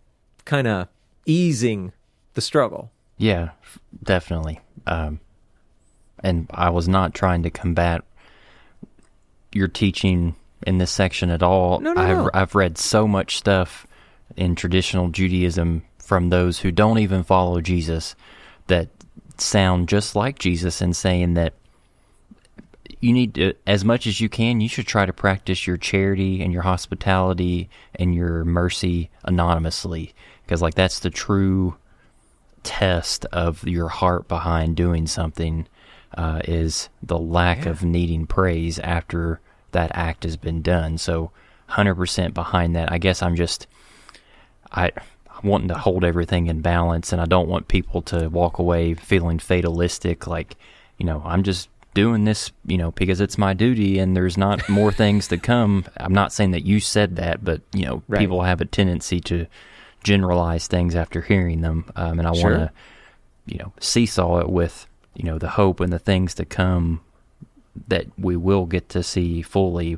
[0.50, 0.88] kind of
[1.26, 1.94] easing
[2.34, 2.92] the struggle?
[3.18, 3.52] Yeah,
[4.04, 4.60] definitely.
[4.88, 5.20] Um,
[6.24, 8.04] and I was not trying to combat
[9.54, 10.36] your teaching
[10.66, 11.80] in this section at all.
[11.80, 12.30] No, no, I've no.
[12.34, 13.86] I've read so much stuff
[14.36, 18.16] in traditional Judaism from those who don't even follow Jesus
[18.68, 18.90] that
[19.38, 21.54] sound just like Jesus in saying that
[23.00, 26.42] you need to as much as you can you should try to practice your charity
[26.44, 30.14] and your hospitality and your mercy anonymously
[30.50, 31.76] because like that's the true
[32.64, 35.68] test of your heart behind doing something
[36.18, 37.70] uh, is the lack Yeah.
[37.70, 39.40] of needing praise after
[39.74, 40.98] that act has been done.
[40.98, 41.30] So,
[41.68, 42.92] hundred percent behind that.
[42.92, 43.68] I guess I'm just
[44.72, 48.58] I I'm wanting to hold everything in balance, and I don't want people to walk
[48.58, 50.56] away feeling fatalistic, like
[50.98, 54.68] you know I'm just doing this, you know, because it's my duty, and there's not
[54.68, 55.86] more things to come.
[55.98, 58.18] I'm not saying that you said that, but you know, Right.
[58.20, 59.46] people have a tendency to
[60.04, 62.52] generalize things after hearing them, um, and I Sure.
[62.52, 62.72] want to
[63.46, 64.86] you know seesaw it with
[65.16, 67.02] you know the hope and the things to come
[67.88, 69.98] that we will get to see fully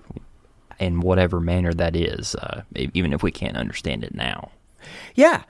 [0.79, 4.51] in whatever manner that is uh, even if we can't understand it now
[5.15, 5.43] Yeah.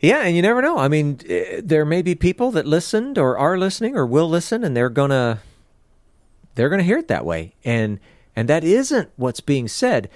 [0.00, 0.76] Yeah, and you never know.
[0.76, 4.62] I mean, eh, there may be people that listened or are listening or will listen
[4.62, 5.38] and they're going to
[6.54, 7.54] they're going to hear it that way.
[7.64, 7.98] And
[8.34, 10.10] and that isn't what's being said.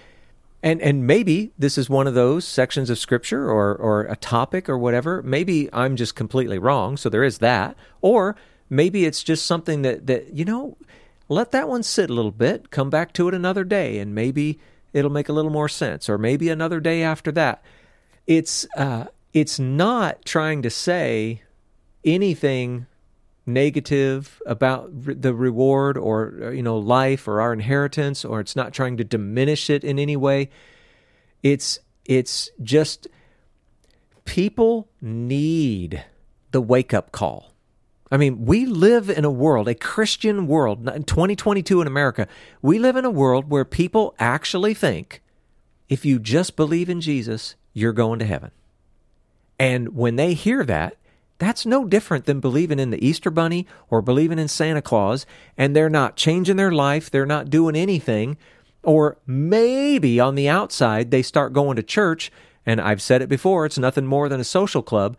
[0.63, 4.69] And and maybe this is one of those sections of scripture or or a topic
[4.69, 5.23] or whatever.
[5.23, 7.77] Maybe I'm just completely wrong, so there is that.
[8.03, 8.37] Or
[8.69, 10.77] maybe it's just something that that you know,
[11.29, 14.59] let that one sit a little bit, come back to it another day, and maybe
[14.93, 17.63] it'll make a little more sense, or maybe another day after that.
[18.27, 21.43] It's uh, it's not trying to say
[22.05, 22.87] anything
[23.47, 28.57] negative about re- the reward or uh, you know life or our inheritance, or it's
[28.57, 30.51] not trying to diminish it in any way.
[31.43, 33.09] It's it's just
[34.25, 36.05] people need
[36.51, 37.53] the wake up call.
[38.13, 42.27] I mean, we live in a world, a Christian world, in 2022 in America,
[42.61, 45.23] we live in a world where people actually think
[45.89, 48.51] if you just believe in Jesus, you're going to heaven.
[49.59, 50.97] And when they hear that,
[51.41, 55.25] that's no different than believing in the Easter Bunny or believing in Santa Claus,
[55.57, 58.37] and they're not changing their life, they're not doing anything.
[58.83, 62.31] Or maybe on the outside, they start going to church,
[62.67, 65.17] and I've said it before, it's nothing more than a social club.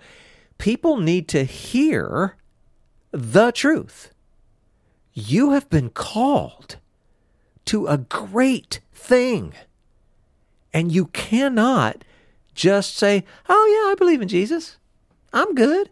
[0.60, 2.38] People need to hear
[3.12, 4.14] the truth.
[5.14, 6.78] You have been called
[7.66, 9.54] to a great thing.
[10.72, 12.04] And you cannot
[12.54, 14.78] just say, Oh, yeah, I believe in Jesus.
[15.34, 15.90] I'm good.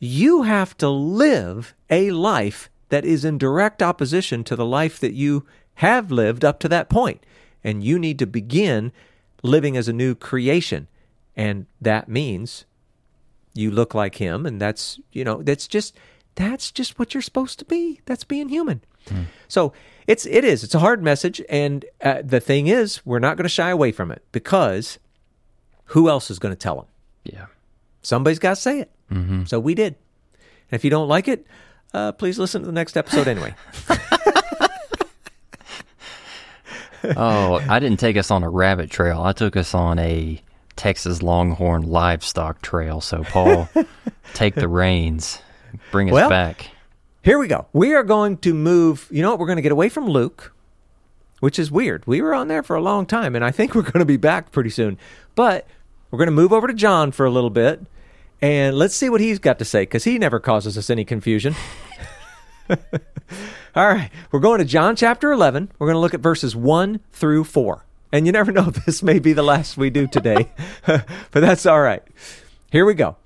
[0.00, 5.12] You have to live a life that is in direct opposition to the life that
[5.12, 7.24] you have lived up to that point.
[7.62, 8.90] And you need to begin
[9.42, 10.88] living as a new creation.
[11.36, 12.64] And that means
[13.54, 15.96] you look like him and that's you know that's just
[16.34, 19.24] that's just what you're supposed to be that's being human mm.
[19.48, 19.72] so
[20.06, 23.44] it's it is it's a hard message and uh, the thing is we're not going
[23.44, 24.98] to shy away from it because
[25.86, 26.86] who else is going to tell them
[27.24, 27.46] yeah
[28.02, 29.44] somebody's got to say it mm-hmm.
[29.44, 29.96] so we did
[30.70, 31.46] and if you don't like it
[31.92, 33.54] uh, please listen to the next episode anyway
[37.16, 40.40] oh i didn't take us on a rabbit trail i took us on a
[40.80, 43.02] Texas Longhorn livestock trail.
[43.02, 43.68] So, Paul,
[44.32, 45.42] take the reins,
[45.90, 46.70] bring us well, back.
[47.22, 47.66] Here we go.
[47.74, 49.06] We are going to move.
[49.10, 49.38] You know what?
[49.38, 50.54] We're going to get away from Luke,
[51.40, 52.06] which is weird.
[52.06, 54.16] We were on there for a long time, and I think we're going to be
[54.16, 54.96] back pretty soon.
[55.34, 55.66] But
[56.10, 57.82] we're going to move over to John for a little bit,
[58.42, 61.54] and let's see what he's got to say because he never causes us any confusion.
[63.74, 65.72] All right, we're going to John chapter 11.
[65.78, 67.84] We're going to look at verses 1 through 4.
[68.12, 70.50] And you never know, this may be the last we do today,
[70.86, 72.02] but that's all right.
[72.70, 73.16] Here we go.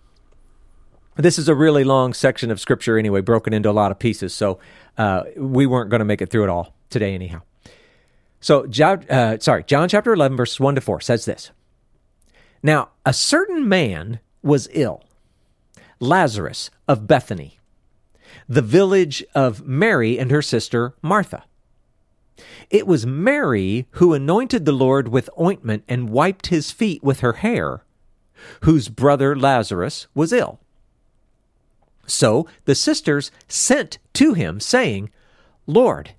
[1.17, 4.35] This is a really long section of scripture, anyway, broken into a lot of pieces.
[4.35, 4.59] So
[4.99, 7.43] uh, we weren't going to make it through it all today, anyhow.
[8.41, 11.51] So, John, uh, sorry, John chapter 11, verses 1 to 4 says this
[12.63, 15.03] Now, a certain man was ill,
[15.99, 17.59] Lazarus of Bethany,
[18.49, 21.45] the village of Mary and her sister Martha.
[22.71, 27.35] It was Mary who anointed the Lord with ointment and wiped his feet with her
[27.35, 27.85] hair,
[28.63, 30.61] whose brother Lazarus was ill.
[32.07, 35.11] So the sisters sent to him, saying,
[35.67, 36.11] Lord,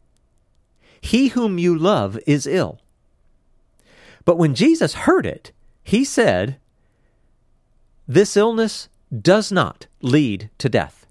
[1.00, 2.80] he whom you love is ill.
[4.24, 5.52] But when Jesus heard it,
[5.84, 6.58] he said,
[8.08, 8.90] This illness
[9.22, 11.06] does not lead to death.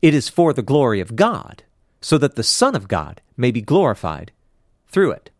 [0.00, 1.62] It is for the glory of God
[2.00, 4.32] so that the Son of God may be glorified
[4.88, 5.30] through it.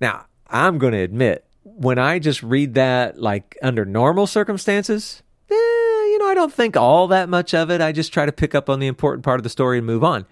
[0.00, 5.54] Now, I'm going to admit, when I just read that, like under normal circumstances, eh,
[5.54, 7.80] you know, I don't think all that much of it.
[7.80, 10.04] I just try to pick up on the important part of the story and move
[10.04, 10.26] on.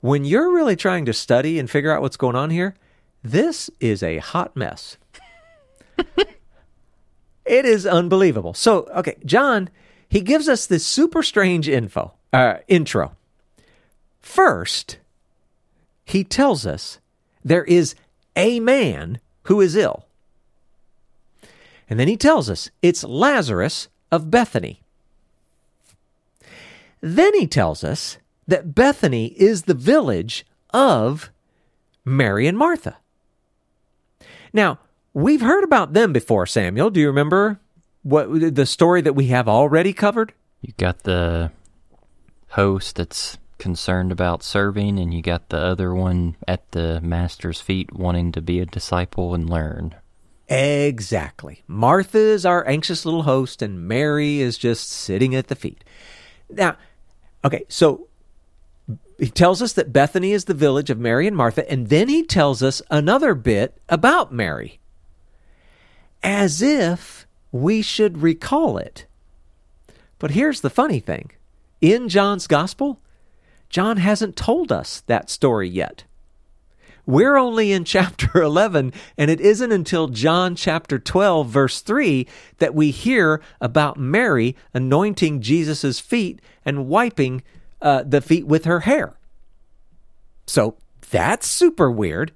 [0.00, 2.74] When you're really trying to study and figure out what's going on here,
[3.22, 4.96] this is a hot mess.
[7.44, 8.54] It is unbelievable.
[8.54, 9.70] So, okay, John,
[10.08, 13.16] he gives us this super strange info, uh, intro.
[14.20, 14.98] First,
[16.04, 16.98] he tells us
[17.44, 17.94] there is
[18.36, 20.04] a man who is ill.
[21.88, 24.80] And then he tells us it's Lazarus of Bethany.
[27.00, 31.30] Then he tells us that Bethany is the village of
[32.04, 32.98] Mary and Martha.
[34.52, 34.78] Now,
[35.14, 36.90] we've heard about them before, Samuel.
[36.90, 37.60] Do you remember
[38.02, 40.32] what the story that we have already covered?
[40.60, 41.52] You got the
[42.48, 47.92] host that's concerned about serving, and you got the other one at the master's feet
[47.92, 49.94] wanting to be a disciple and learn.
[50.48, 51.62] Exactly.
[51.68, 55.84] Martha is our anxious little host, and Mary is just sitting at the feet.
[56.48, 56.76] Now,
[57.44, 58.08] okay, so
[59.18, 62.24] he tells us that Bethany is the village of Mary and Martha, and then he
[62.24, 64.80] tells us another bit about Mary,
[66.22, 69.06] as if we should recall it.
[70.18, 71.30] But here's the funny thing
[71.80, 73.00] in John's gospel,
[73.68, 76.04] John hasn't told us that story yet.
[77.06, 82.26] We're only in chapter 11, and it isn't until John chapter 12, verse 3,
[82.58, 87.42] that we hear about Mary anointing Jesus' feet and wiping
[87.80, 89.14] uh, the feet with her hair.
[90.46, 90.76] So
[91.10, 92.32] that's super weird.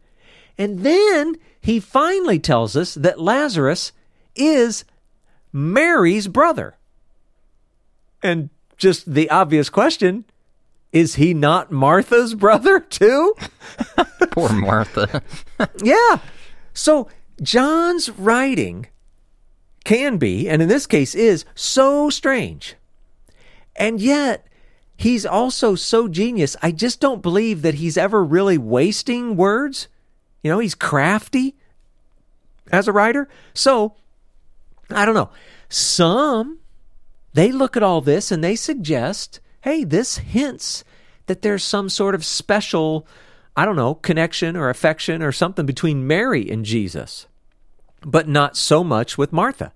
[0.56, 3.92] And then he finally tells us that Lazarus
[4.36, 4.84] is
[5.52, 6.76] Mary's brother.
[8.22, 10.24] And just the obvious question
[10.92, 13.34] is he not Martha's brother too?
[14.30, 15.22] Poor Martha.
[15.82, 16.18] yeah.
[16.72, 17.08] So
[17.42, 18.86] John's writing
[19.84, 22.76] can be, and in this case is, so strange.
[23.76, 24.46] And yet,
[24.96, 26.56] he's also so genius.
[26.62, 29.88] I just don't believe that he's ever really wasting words.
[30.44, 31.56] You know, he's crafty
[32.70, 33.28] as a writer.
[33.54, 33.96] So,
[34.90, 35.30] I don't know.
[35.68, 36.60] Some,
[37.32, 40.84] they look at all this and they suggest hey, this hints
[41.24, 43.06] that there's some sort of special,
[43.56, 47.26] I don't know, connection or affection or something between Mary and Jesus,
[48.02, 49.72] but not so much with Martha.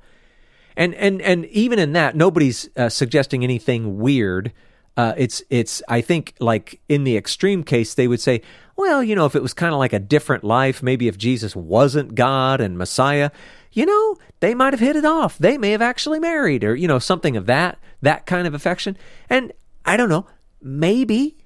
[0.77, 4.53] And and and even in that, nobody's uh, suggesting anything weird.
[4.99, 8.43] Uh, it's it's I think like in the extreme case, they would say,
[8.75, 11.55] well, you know, if it was kind of like a different life, maybe if Jesus
[11.55, 13.31] wasn't God and Messiah,
[13.71, 15.39] you know, they might have hit it off.
[15.39, 18.99] They may have actually married, or you know, something of that that kind of affection.
[19.31, 19.53] And
[19.85, 20.27] I don't know.
[20.61, 21.37] Maybe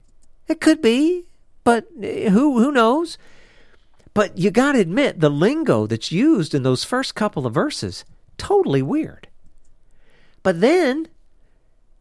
[0.48, 1.26] it could be,
[1.62, 3.18] but eh, who who knows?
[4.14, 8.06] But you got to admit the lingo that's used in those first couple of verses
[8.38, 9.28] totally weird.
[10.42, 11.08] But then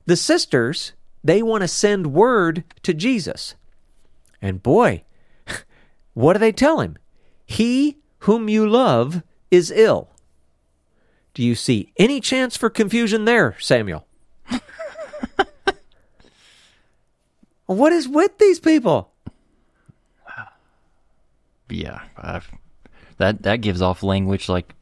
[0.05, 0.93] the sisters
[1.23, 3.55] they want to send word to Jesus.
[4.41, 5.03] And boy,
[6.13, 6.97] what do they tell him?
[7.45, 10.09] He whom you love is ill.
[11.33, 14.05] Do you see any chance for confusion there, Samuel?
[17.71, 19.11] What is with these people?
[21.69, 22.51] Yeah, I've,
[23.15, 24.75] that that gives off language like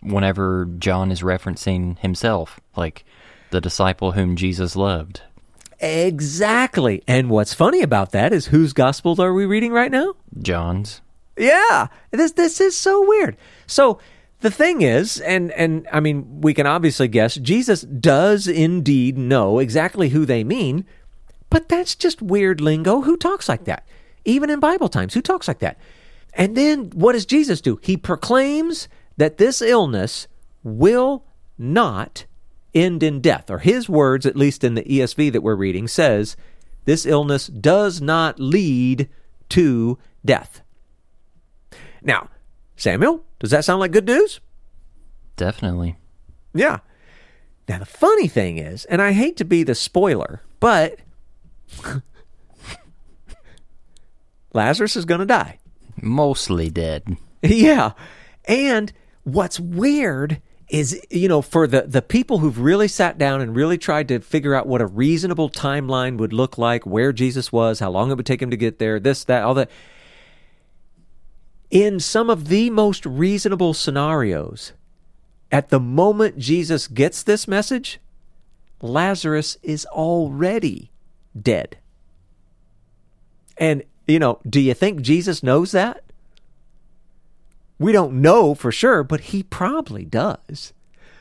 [0.00, 3.04] whenever John is referencing himself, like
[3.50, 5.22] the disciple whom Jesus loved.
[5.80, 7.02] Exactly.
[7.08, 10.14] And what's funny about that is whose gospel are we reading right now?
[10.38, 11.00] John's.
[11.36, 11.88] Yeah.
[12.10, 13.36] This this is so weird.
[13.66, 13.98] So
[14.40, 19.58] the thing is, and and I mean, we can obviously guess Jesus does indeed know
[19.58, 20.84] exactly who they mean,
[21.48, 23.00] but that's just weird lingo.
[23.00, 23.86] Who talks like that?
[24.26, 25.78] Even in Bible times, who talks like that?
[26.34, 27.80] And then what does Jesus do?
[27.82, 30.28] He proclaims that this illness
[30.62, 31.24] will
[31.58, 32.26] not
[32.74, 36.36] end in death, or his words, at least in the ESV that we're reading, says
[36.84, 39.08] this illness does not lead
[39.50, 40.62] to death.
[42.02, 42.28] Now,
[42.76, 44.40] Samuel, does that sound like good news?
[45.36, 45.96] Definitely.
[46.54, 46.78] Yeah.
[47.68, 50.98] Now, the funny thing is, and I hate to be the spoiler, but
[54.52, 55.58] Lazarus is going to die.
[56.00, 57.16] Mostly dead.
[57.42, 57.92] Yeah.
[58.44, 58.92] And
[59.24, 63.76] what's weird is, you know, for the, the people who've really sat down and really
[63.76, 67.90] tried to figure out what a reasonable timeline would look like, where Jesus was, how
[67.90, 69.70] long it would take him to get there, this, that, all that.
[71.70, 74.72] In some of the most reasonable scenarios,
[75.50, 77.98] at the moment Jesus gets this message,
[78.80, 80.92] Lazarus is already
[81.40, 81.78] dead.
[83.56, 86.04] And, you know, do you think Jesus knows that?
[87.80, 90.74] We don't know for sure, but he probably does.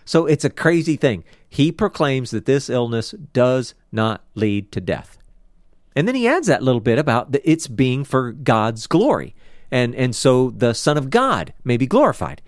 [0.04, 1.24] So it's a crazy thing.
[1.48, 5.18] He proclaims that this illness does not lead to death.
[5.96, 9.36] And then he adds that little bit about the, it's being for God's glory.
[9.72, 12.42] And, and so the Son of God may be glorified.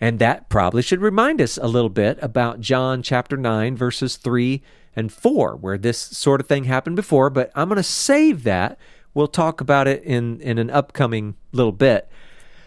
[0.00, 4.60] And that probably should remind us a little bit about John chapter 9, verses 3
[4.96, 8.76] and 4, where this sort of thing happened before, but I'm going to save that.
[9.14, 12.10] We'll talk about it in, in an upcoming little bit.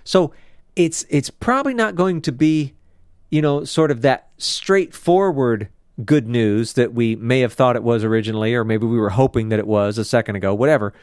[0.06, 0.34] So
[0.76, 2.74] it's it's probably not going to be,
[3.30, 5.70] you know, sort of that straightforward
[6.06, 9.50] good news that we may have thought it was originally, or maybe we were hoping
[9.50, 10.94] that it was a second ago, whatever.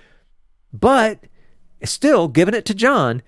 [0.72, 1.20] But
[1.84, 3.22] still, giving it to John,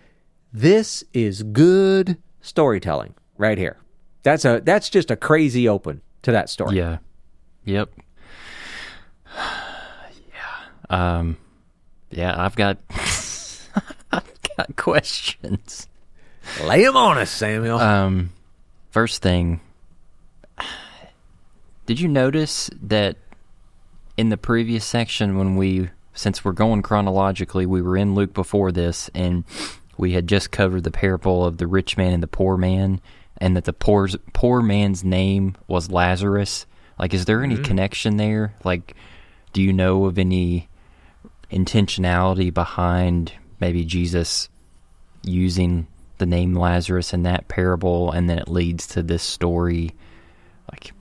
[0.52, 3.76] this is good storytelling right here.
[4.22, 6.76] That's a that's just a crazy open to that story.
[6.76, 6.98] Yeah.
[7.64, 7.90] Yep.
[9.36, 9.58] yeah.
[10.90, 11.36] Um.
[12.10, 12.78] Yeah, I've got
[14.12, 15.87] I've got questions.
[16.64, 17.78] Lay them on us, Samuel.
[17.78, 18.30] Um.
[18.90, 19.60] First thing,
[21.86, 23.16] did you notice that
[24.16, 28.72] in the previous section when we since we're going chronologically, we were in Luke before
[28.72, 29.44] this and
[29.96, 33.00] we had just covered the parable of the rich man and the poor man
[33.36, 36.66] and that the poor poor man's name was Lazarus.
[36.98, 37.64] Like is there any Mm-hmm.
[37.64, 38.54] connection there?
[38.64, 38.96] Like
[39.52, 40.68] do you know of any
[41.52, 44.48] intentionality behind maybe Jesus
[45.22, 45.86] using
[46.18, 49.92] the name Lazarus in that parable and then it leads to this story
[50.72, 50.92] like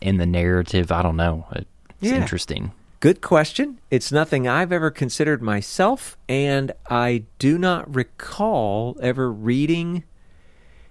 [0.00, 1.46] in the narrative, I don't know.
[1.52, 1.66] It's
[2.00, 2.16] Yeah.
[2.16, 2.72] interesting.
[3.00, 3.78] Good question.
[3.90, 10.02] It's nothing I've ever considered myself, and I do not recall ever reading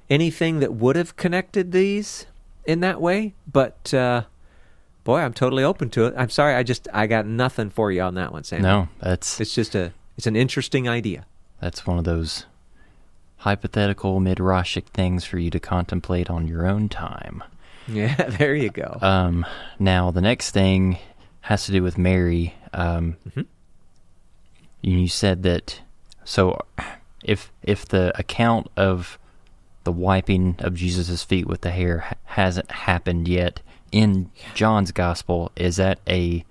[0.09, 2.25] anything that would have connected these
[2.65, 3.33] in that way.
[3.51, 4.23] But uh,
[5.03, 6.13] boy, I'm totally open to it.
[6.15, 8.61] I'm sorry, I just I got nothing for you on that one, Sam.
[8.61, 11.25] No, that's It's just a it's an interesting idea.
[11.59, 12.45] that's one of those
[13.45, 17.43] hypothetical midrashic things for you to contemplate on your own time.
[17.87, 18.97] Yeah, there you go.
[19.03, 19.45] Um,
[19.77, 20.97] now the next thing
[21.41, 22.55] has to do with Mary.
[22.73, 23.45] Um, Mhm.
[24.81, 25.81] you, you said that
[26.23, 26.59] so
[27.23, 29.19] if if the account of
[29.83, 35.51] the wiping of Jesus' feet with the hair ha- hasn't happened yet in John's gospel,
[35.55, 36.43] is that a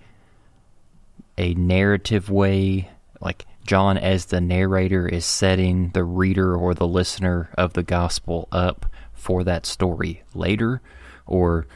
[1.37, 2.91] a narrative way
[3.21, 8.49] like John as the narrator is setting the reader or the listener of the gospel
[8.53, 10.81] up for that story later
[11.27, 11.67] or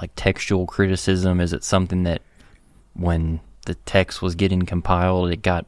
[0.00, 2.22] like textual criticism is it something that
[2.94, 5.66] when the text was getting compiled it got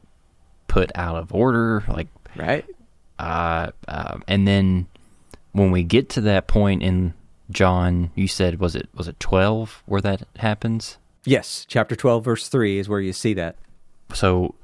[0.67, 2.65] put out of order like right?
[3.19, 4.87] uh, uh and then
[5.51, 7.13] when we get to that point in
[7.51, 12.47] John you said was it was it 12 where that happens Yes, chapter 12 verse
[12.49, 13.55] 3 is where you see that.
[14.13, 14.55] so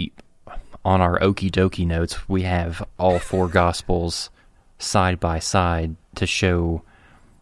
[0.83, 4.29] on our okie dokie notes, we have all four gospels
[4.77, 6.81] side by side to show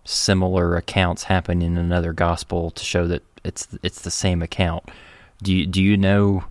[0.03, 4.89] similar accounts happen in another gospel to show that it's it's the same account.
[5.43, 6.45] Do you do you know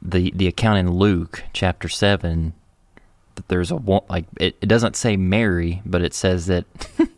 [0.00, 2.52] the the account in Luke chapter seven
[3.34, 3.76] that there's a
[4.08, 6.64] like it, it doesn't say Mary, but it says that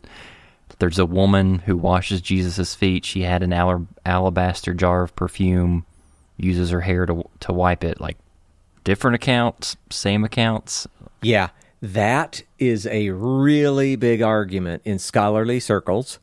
[0.79, 3.05] there's a woman who washes Jesus' feet.
[3.05, 3.53] She had an
[4.05, 5.85] alabaster jar of perfume,
[6.37, 8.01] uses her hair to to wipe it.
[8.01, 8.17] Like
[8.85, 10.87] different accounts, same accounts.
[11.21, 11.49] Yeah,
[11.81, 16.19] that is a really big argument in scholarly circles.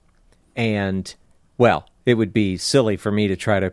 [0.56, 1.14] And,
[1.58, 3.72] well, it would be silly for me to try to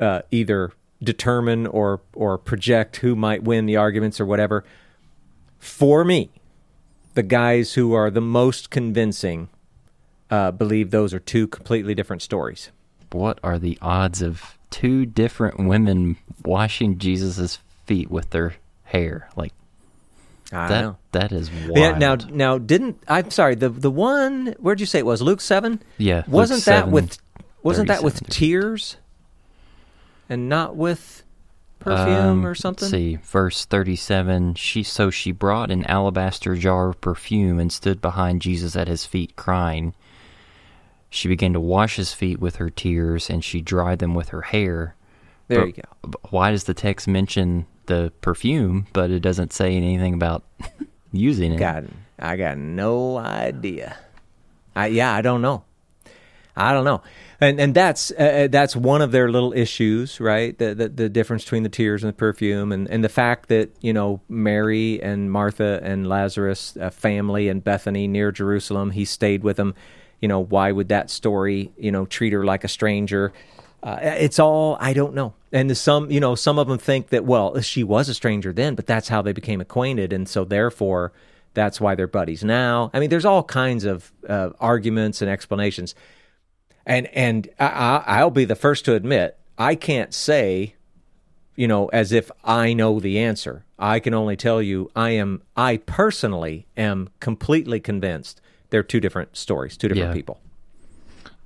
[0.00, 0.72] uh, either
[1.02, 4.64] determine or, or project who might win the arguments or whatever.
[5.58, 6.30] For me,
[7.14, 9.48] the guys who are the most convincing
[10.30, 12.70] uh, believe those are two completely different stories.
[13.10, 17.58] What are the odds of two different women washing Jesus'
[17.88, 19.28] feet with their hair?
[19.34, 19.52] Like
[20.52, 20.80] I that.
[20.82, 20.96] know.
[21.12, 21.76] That is wild.
[21.76, 24.54] Yeah, now, now, didn't I'm sorry the the one?
[24.60, 25.20] Where'd you say it was?
[25.20, 25.82] Luke seven.
[25.98, 27.18] Yeah, wasn't that 7, with
[27.62, 28.96] wasn't that with tears,
[30.28, 31.24] and not with
[31.80, 32.86] perfume Um, or something?
[32.86, 34.54] Let's see, verse thirty-seven.
[34.54, 39.04] She so she brought an alabaster jar of perfume and stood behind Jesus at his
[39.06, 39.94] feet, crying.
[41.10, 44.42] She began to wash his feet with her tears, and she dried them with her
[44.42, 44.94] hair.
[45.48, 46.18] There But you go.
[46.30, 50.44] Why does the text mention the perfume, but it doesn't say anything about
[51.12, 51.58] using it?
[52.18, 53.96] I got no idea.
[54.74, 55.64] I yeah, I don't know.
[56.56, 57.02] I don't know.
[57.40, 60.58] And and that's uh, uh, that's one of their little issues, right?
[60.58, 63.70] The, the the difference between the tears and the perfume, and and the fact that
[63.80, 69.44] you know Mary and Martha and Lazarus, a family in Bethany near Jerusalem, he stayed
[69.44, 69.74] with them.
[70.20, 73.32] You know, why would that story, you know, treat her like a stranger?
[73.82, 75.34] Uh, it's all I don't know.
[75.52, 78.52] And the some, you know, some of them think that well, she was a stranger
[78.52, 81.12] then, but that's how they became acquainted, and so therefore
[81.54, 82.90] that's why they're buddies now.
[82.92, 85.94] I mean, there's all kinds of uh, arguments and explanations,
[86.84, 90.74] and and I, I, I'll be the first to admit I can't say,
[91.56, 93.64] you know, as if I know the answer.
[93.78, 95.42] I can only tell you I am.
[95.56, 100.14] I personally am completely convinced they're two different stories, two different Yeah.
[100.14, 100.40] people.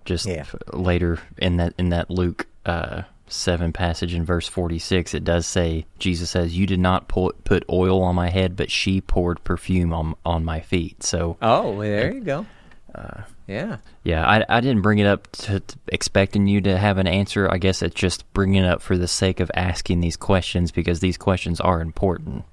[0.04, 0.44] Just Yeah.
[0.72, 5.46] later in that in that Luke uh, seven passage in verse forty six, it does
[5.46, 9.42] say Jesus says, "You did not put put oil on my head, but she poured
[9.44, 12.46] perfume on on my feet." So Oh, well, there you go.
[12.94, 13.78] Uh, yeah.
[14.04, 17.48] yeah, I I didn't bring it up to, to expecting you to have an answer.
[17.50, 21.00] I guess it's just bringing it up for the sake of asking these questions because
[21.00, 22.44] these questions are important.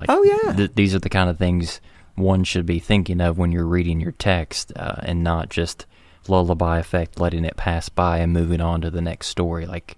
[0.00, 0.52] Like, Oh, yeah.
[0.54, 1.80] th- these are the kind of things
[2.14, 5.84] one should be thinking of when you're reading your text, uh, and not just
[6.28, 9.66] lullaby effect, letting it pass by and moving on to the next story.
[9.66, 9.96] Like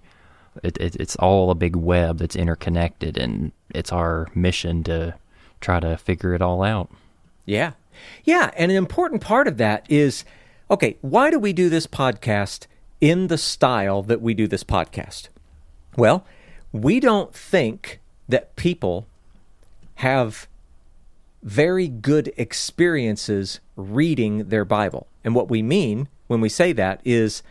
[0.63, 5.15] it, it, it's all a big web that's interconnected, and it's our mission to
[5.61, 6.89] try to figure it all out.
[7.45, 7.71] Yeah.
[8.23, 8.51] Yeah.
[8.57, 10.25] And an important part of that is
[10.69, 12.67] okay, why do we do this podcast
[12.99, 15.29] in the style that we do this podcast?
[15.95, 16.25] Well,
[16.71, 19.07] we don't think that people
[19.95, 20.47] have
[21.43, 25.07] very good experiences reading their Bible.
[25.23, 27.43] And what we mean when we say that is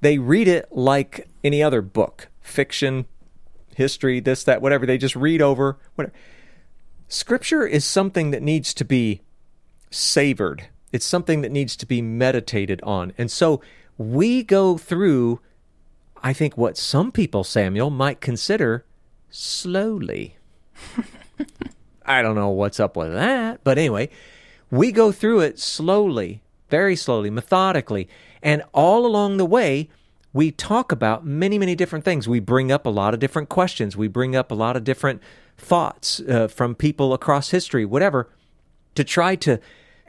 [0.00, 3.06] they read it like any other book, fiction,
[3.76, 4.86] history, this, that, whatever.
[4.86, 6.14] They just read over whatever.
[7.08, 9.20] Scripture is something that needs to be
[9.90, 10.68] savored.
[10.92, 13.12] It's something that needs to be meditated on.
[13.16, 13.60] And so
[13.96, 15.40] we go through
[16.22, 18.84] I think what some people, Samuel, might consider
[19.28, 20.36] slowly.
[22.06, 24.08] I don't know what's up with that, but anyway,
[24.70, 26.42] we go through it slowly,
[26.72, 28.08] very slowly, methodically,
[28.42, 29.90] and all along the way,
[30.32, 32.26] we talk about many, many different things.
[32.26, 33.94] We bring up a lot of different questions.
[33.94, 35.20] We bring up a lot of different
[35.58, 38.30] thoughts uh, from people across history, whatever,
[38.94, 39.60] to try to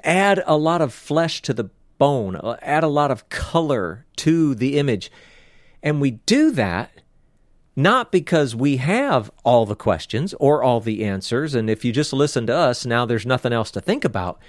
[0.05, 4.55] add a lot of flesh to the bone, uh, add a lot of color to
[4.55, 5.11] the image.
[5.84, 6.91] And we do that
[7.76, 11.55] not because we have all the questions or all the answers.
[11.55, 14.39] And if you just listen to us, now there's nothing else to think about.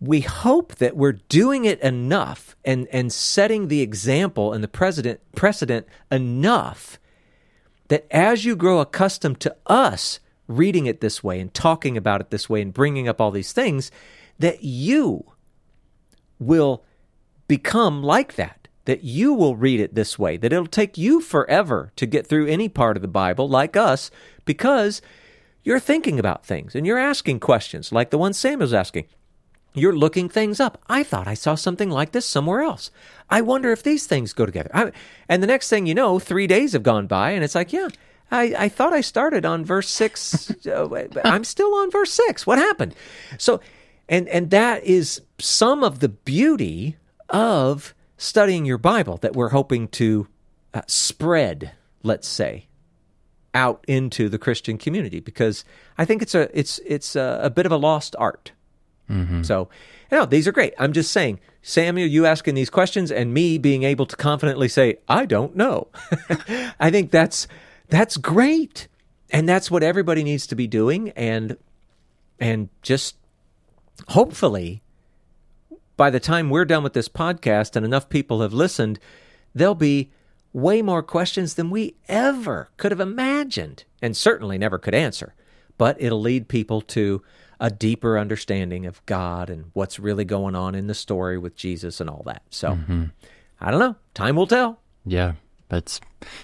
[0.00, 5.20] We hope that we're doing it enough and, and setting the example and the precedent,
[5.34, 6.98] precedent enough
[7.88, 12.30] that as you grow accustomed to us reading it this way and talking about it
[12.30, 13.90] this way and bringing up all these things,
[14.38, 15.24] that you
[16.38, 16.84] will
[17.48, 21.92] become like that, that you will read it this way, that it'll take you forever
[21.96, 24.10] to get through any part of the Bible like us
[24.44, 25.00] because
[25.64, 29.06] you're thinking about things and you're asking questions like the one Samuel's asking.
[29.76, 30.82] You're looking things up.
[30.88, 32.90] I thought I saw something like this somewhere else.
[33.28, 34.70] I wonder if these things go together.
[34.72, 34.90] I,
[35.28, 37.88] and the next thing you know, three days have gone by, and it's like, yeah,
[38.30, 40.50] I, I thought I started on verse six.
[40.66, 42.46] uh, I'm still on verse six.
[42.46, 42.94] What happened?
[43.36, 43.60] So,
[44.08, 46.96] and and that is some of the beauty
[47.28, 50.26] of studying your Bible that we're hoping to
[50.72, 51.72] uh, spread.
[52.02, 52.66] Let's say
[53.52, 55.64] out into the Christian community because
[55.98, 58.52] I think it's a it's it's a, a bit of a lost art.
[59.10, 59.42] Mm-hmm.
[59.42, 59.68] So,
[60.10, 60.74] know, these are great.
[60.78, 64.98] I'm just saying, Samuel, you asking these questions and me being able to confidently say,
[65.08, 65.88] I don't know.
[66.80, 67.48] I think that's
[67.88, 68.88] that's great.
[69.30, 71.56] And that's what everybody needs to be doing and
[72.38, 73.16] and just
[74.08, 74.82] hopefully
[75.96, 78.98] by the time we're done with this podcast and enough people have listened,
[79.54, 80.10] there'll be
[80.52, 85.34] way more questions than we ever could have imagined and certainly never could answer.
[85.78, 87.22] But it'll lead people to
[87.60, 92.00] a deeper understanding of God and what's really going on in the story with Jesus
[92.00, 92.42] and all that.
[92.50, 93.04] So mm-hmm.
[93.60, 93.96] I don't know.
[94.14, 94.78] Time will tell.
[95.04, 95.32] Yeah.
[95.68, 96.00] That's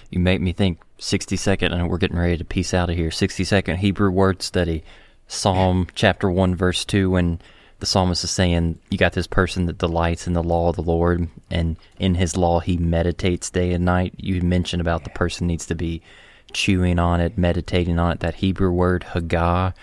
[0.09, 3.11] you make me think 60 second and we're getting ready to piece out of here.
[3.11, 4.83] 60 second Hebrew word study.
[5.27, 7.39] Psalm chapter 1 verse 2 when
[7.79, 10.83] the psalmist is saying you got this person that delights in the law of the
[10.83, 14.13] Lord and in his law he meditates day and night.
[14.17, 16.01] You mentioned about the person needs to be
[16.51, 18.19] chewing on it, meditating on it.
[18.19, 19.73] That Hebrew word hagah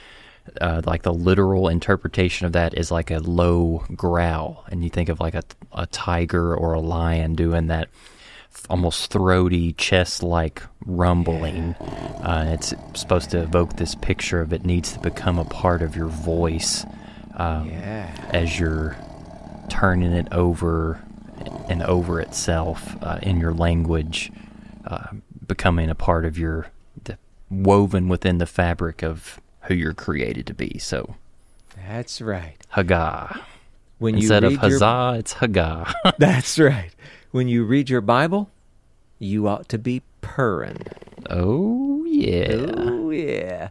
[0.60, 5.08] uh, like the literal interpretation of that is like a low growl, and you think
[5.08, 5.42] of like a,
[5.72, 7.88] a tiger or a lion doing that
[8.68, 11.74] almost throaty, chest like rumbling.
[11.74, 15.96] Uh, it's supposed to evoke this picture of it needs to become a part of
[15.96, 16.84] your voice
[17.36, 18.10] um, yeah.
[18.30, 18.96] as you're
[19.68, 21.02] turning it over
[21.68, 24.30] and over itself uh, in your language,
[24.86, 25.08] uh,
[25.46, 26.66] becoming a part of your,
[27.04, 27.16] the,
[27.48, 30.78] woven within the fabric of who you're created to be.
[30.78, 31.16] So
[31.88, 32.56] that's right.
[32.74, 33.42] Hagah.
[33.98, 35.20] When Instead of huzzah, your...
[35.20, 35.92] it's Hagah.
[36.18, 36.90] that's right.
[37.32, 38.50] When you read your Bible,
[39.18, 40.82] you ought to be purring.
[41.28, 42.72] Oh, yeah.
[42.76, 43.68] Oh, yeah.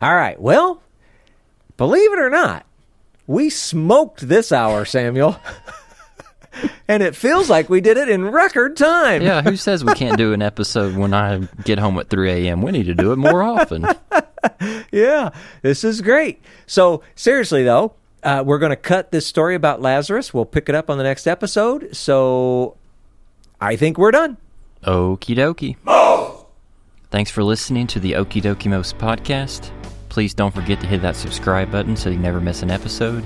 [0.00, 0.40] All right.
[0.40, 0.82] Well,
[1.76, 2.64] believe it or not,
[3.26, 5.38] we smoked this hour, Samuel.
[6.88, 9.22] and it feels like we did it in record time.
[9.22, 12.62] Yeah, who says we can't do an episode when I get home at 3 a.m.?
[12.62, 13.86] We need to do it more often.
[14.92, 15.30] yeah,
[15.62, 16.40] this is great.
[16.66, 20.32] So, seriously, though, uh, we're going to cut this story about Lazarus.
[20.32, 21.94] We'll pick it up on the next episode.
[21.96, 22.76] So,
[23.60, 24.36] I think we're done.
[24.84, 25.76] Okie dokie.
[27.10, 29.70] Thanks for listening to the Okie Dokimos podcast.
[30.08, 33.24] Please don't forget to hit that subscribe button so you never miss an episode.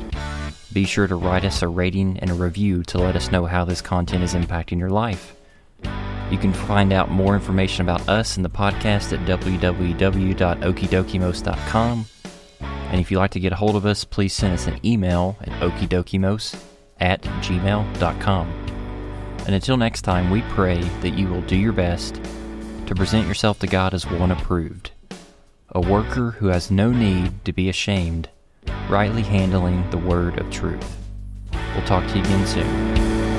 [0.73, 3.64] Be sure to write us a rating and a review to let us know how
[3.64, 5.35] this content is impacting your life.
[6.31, 12.07] You can find out more information about us and the podcast at www.okidokimos.com.
[12.61, 15.37] And if you'd like to get a hold of us, please send us an email
[15.41, 16.57] at okidokimos
[17.01, 18.49] at gmail.com.
[19.47, 22.21] And until next time, we pray that you will do your best
[22.87, 24.93] to present yourself to God as one approved,
[25.71, 28.29] a worker who has no need to be ashamed,
[28.89, 30.97] rightly handling the word of truth.
[31.75, 33.30] We'll talk to you again soon.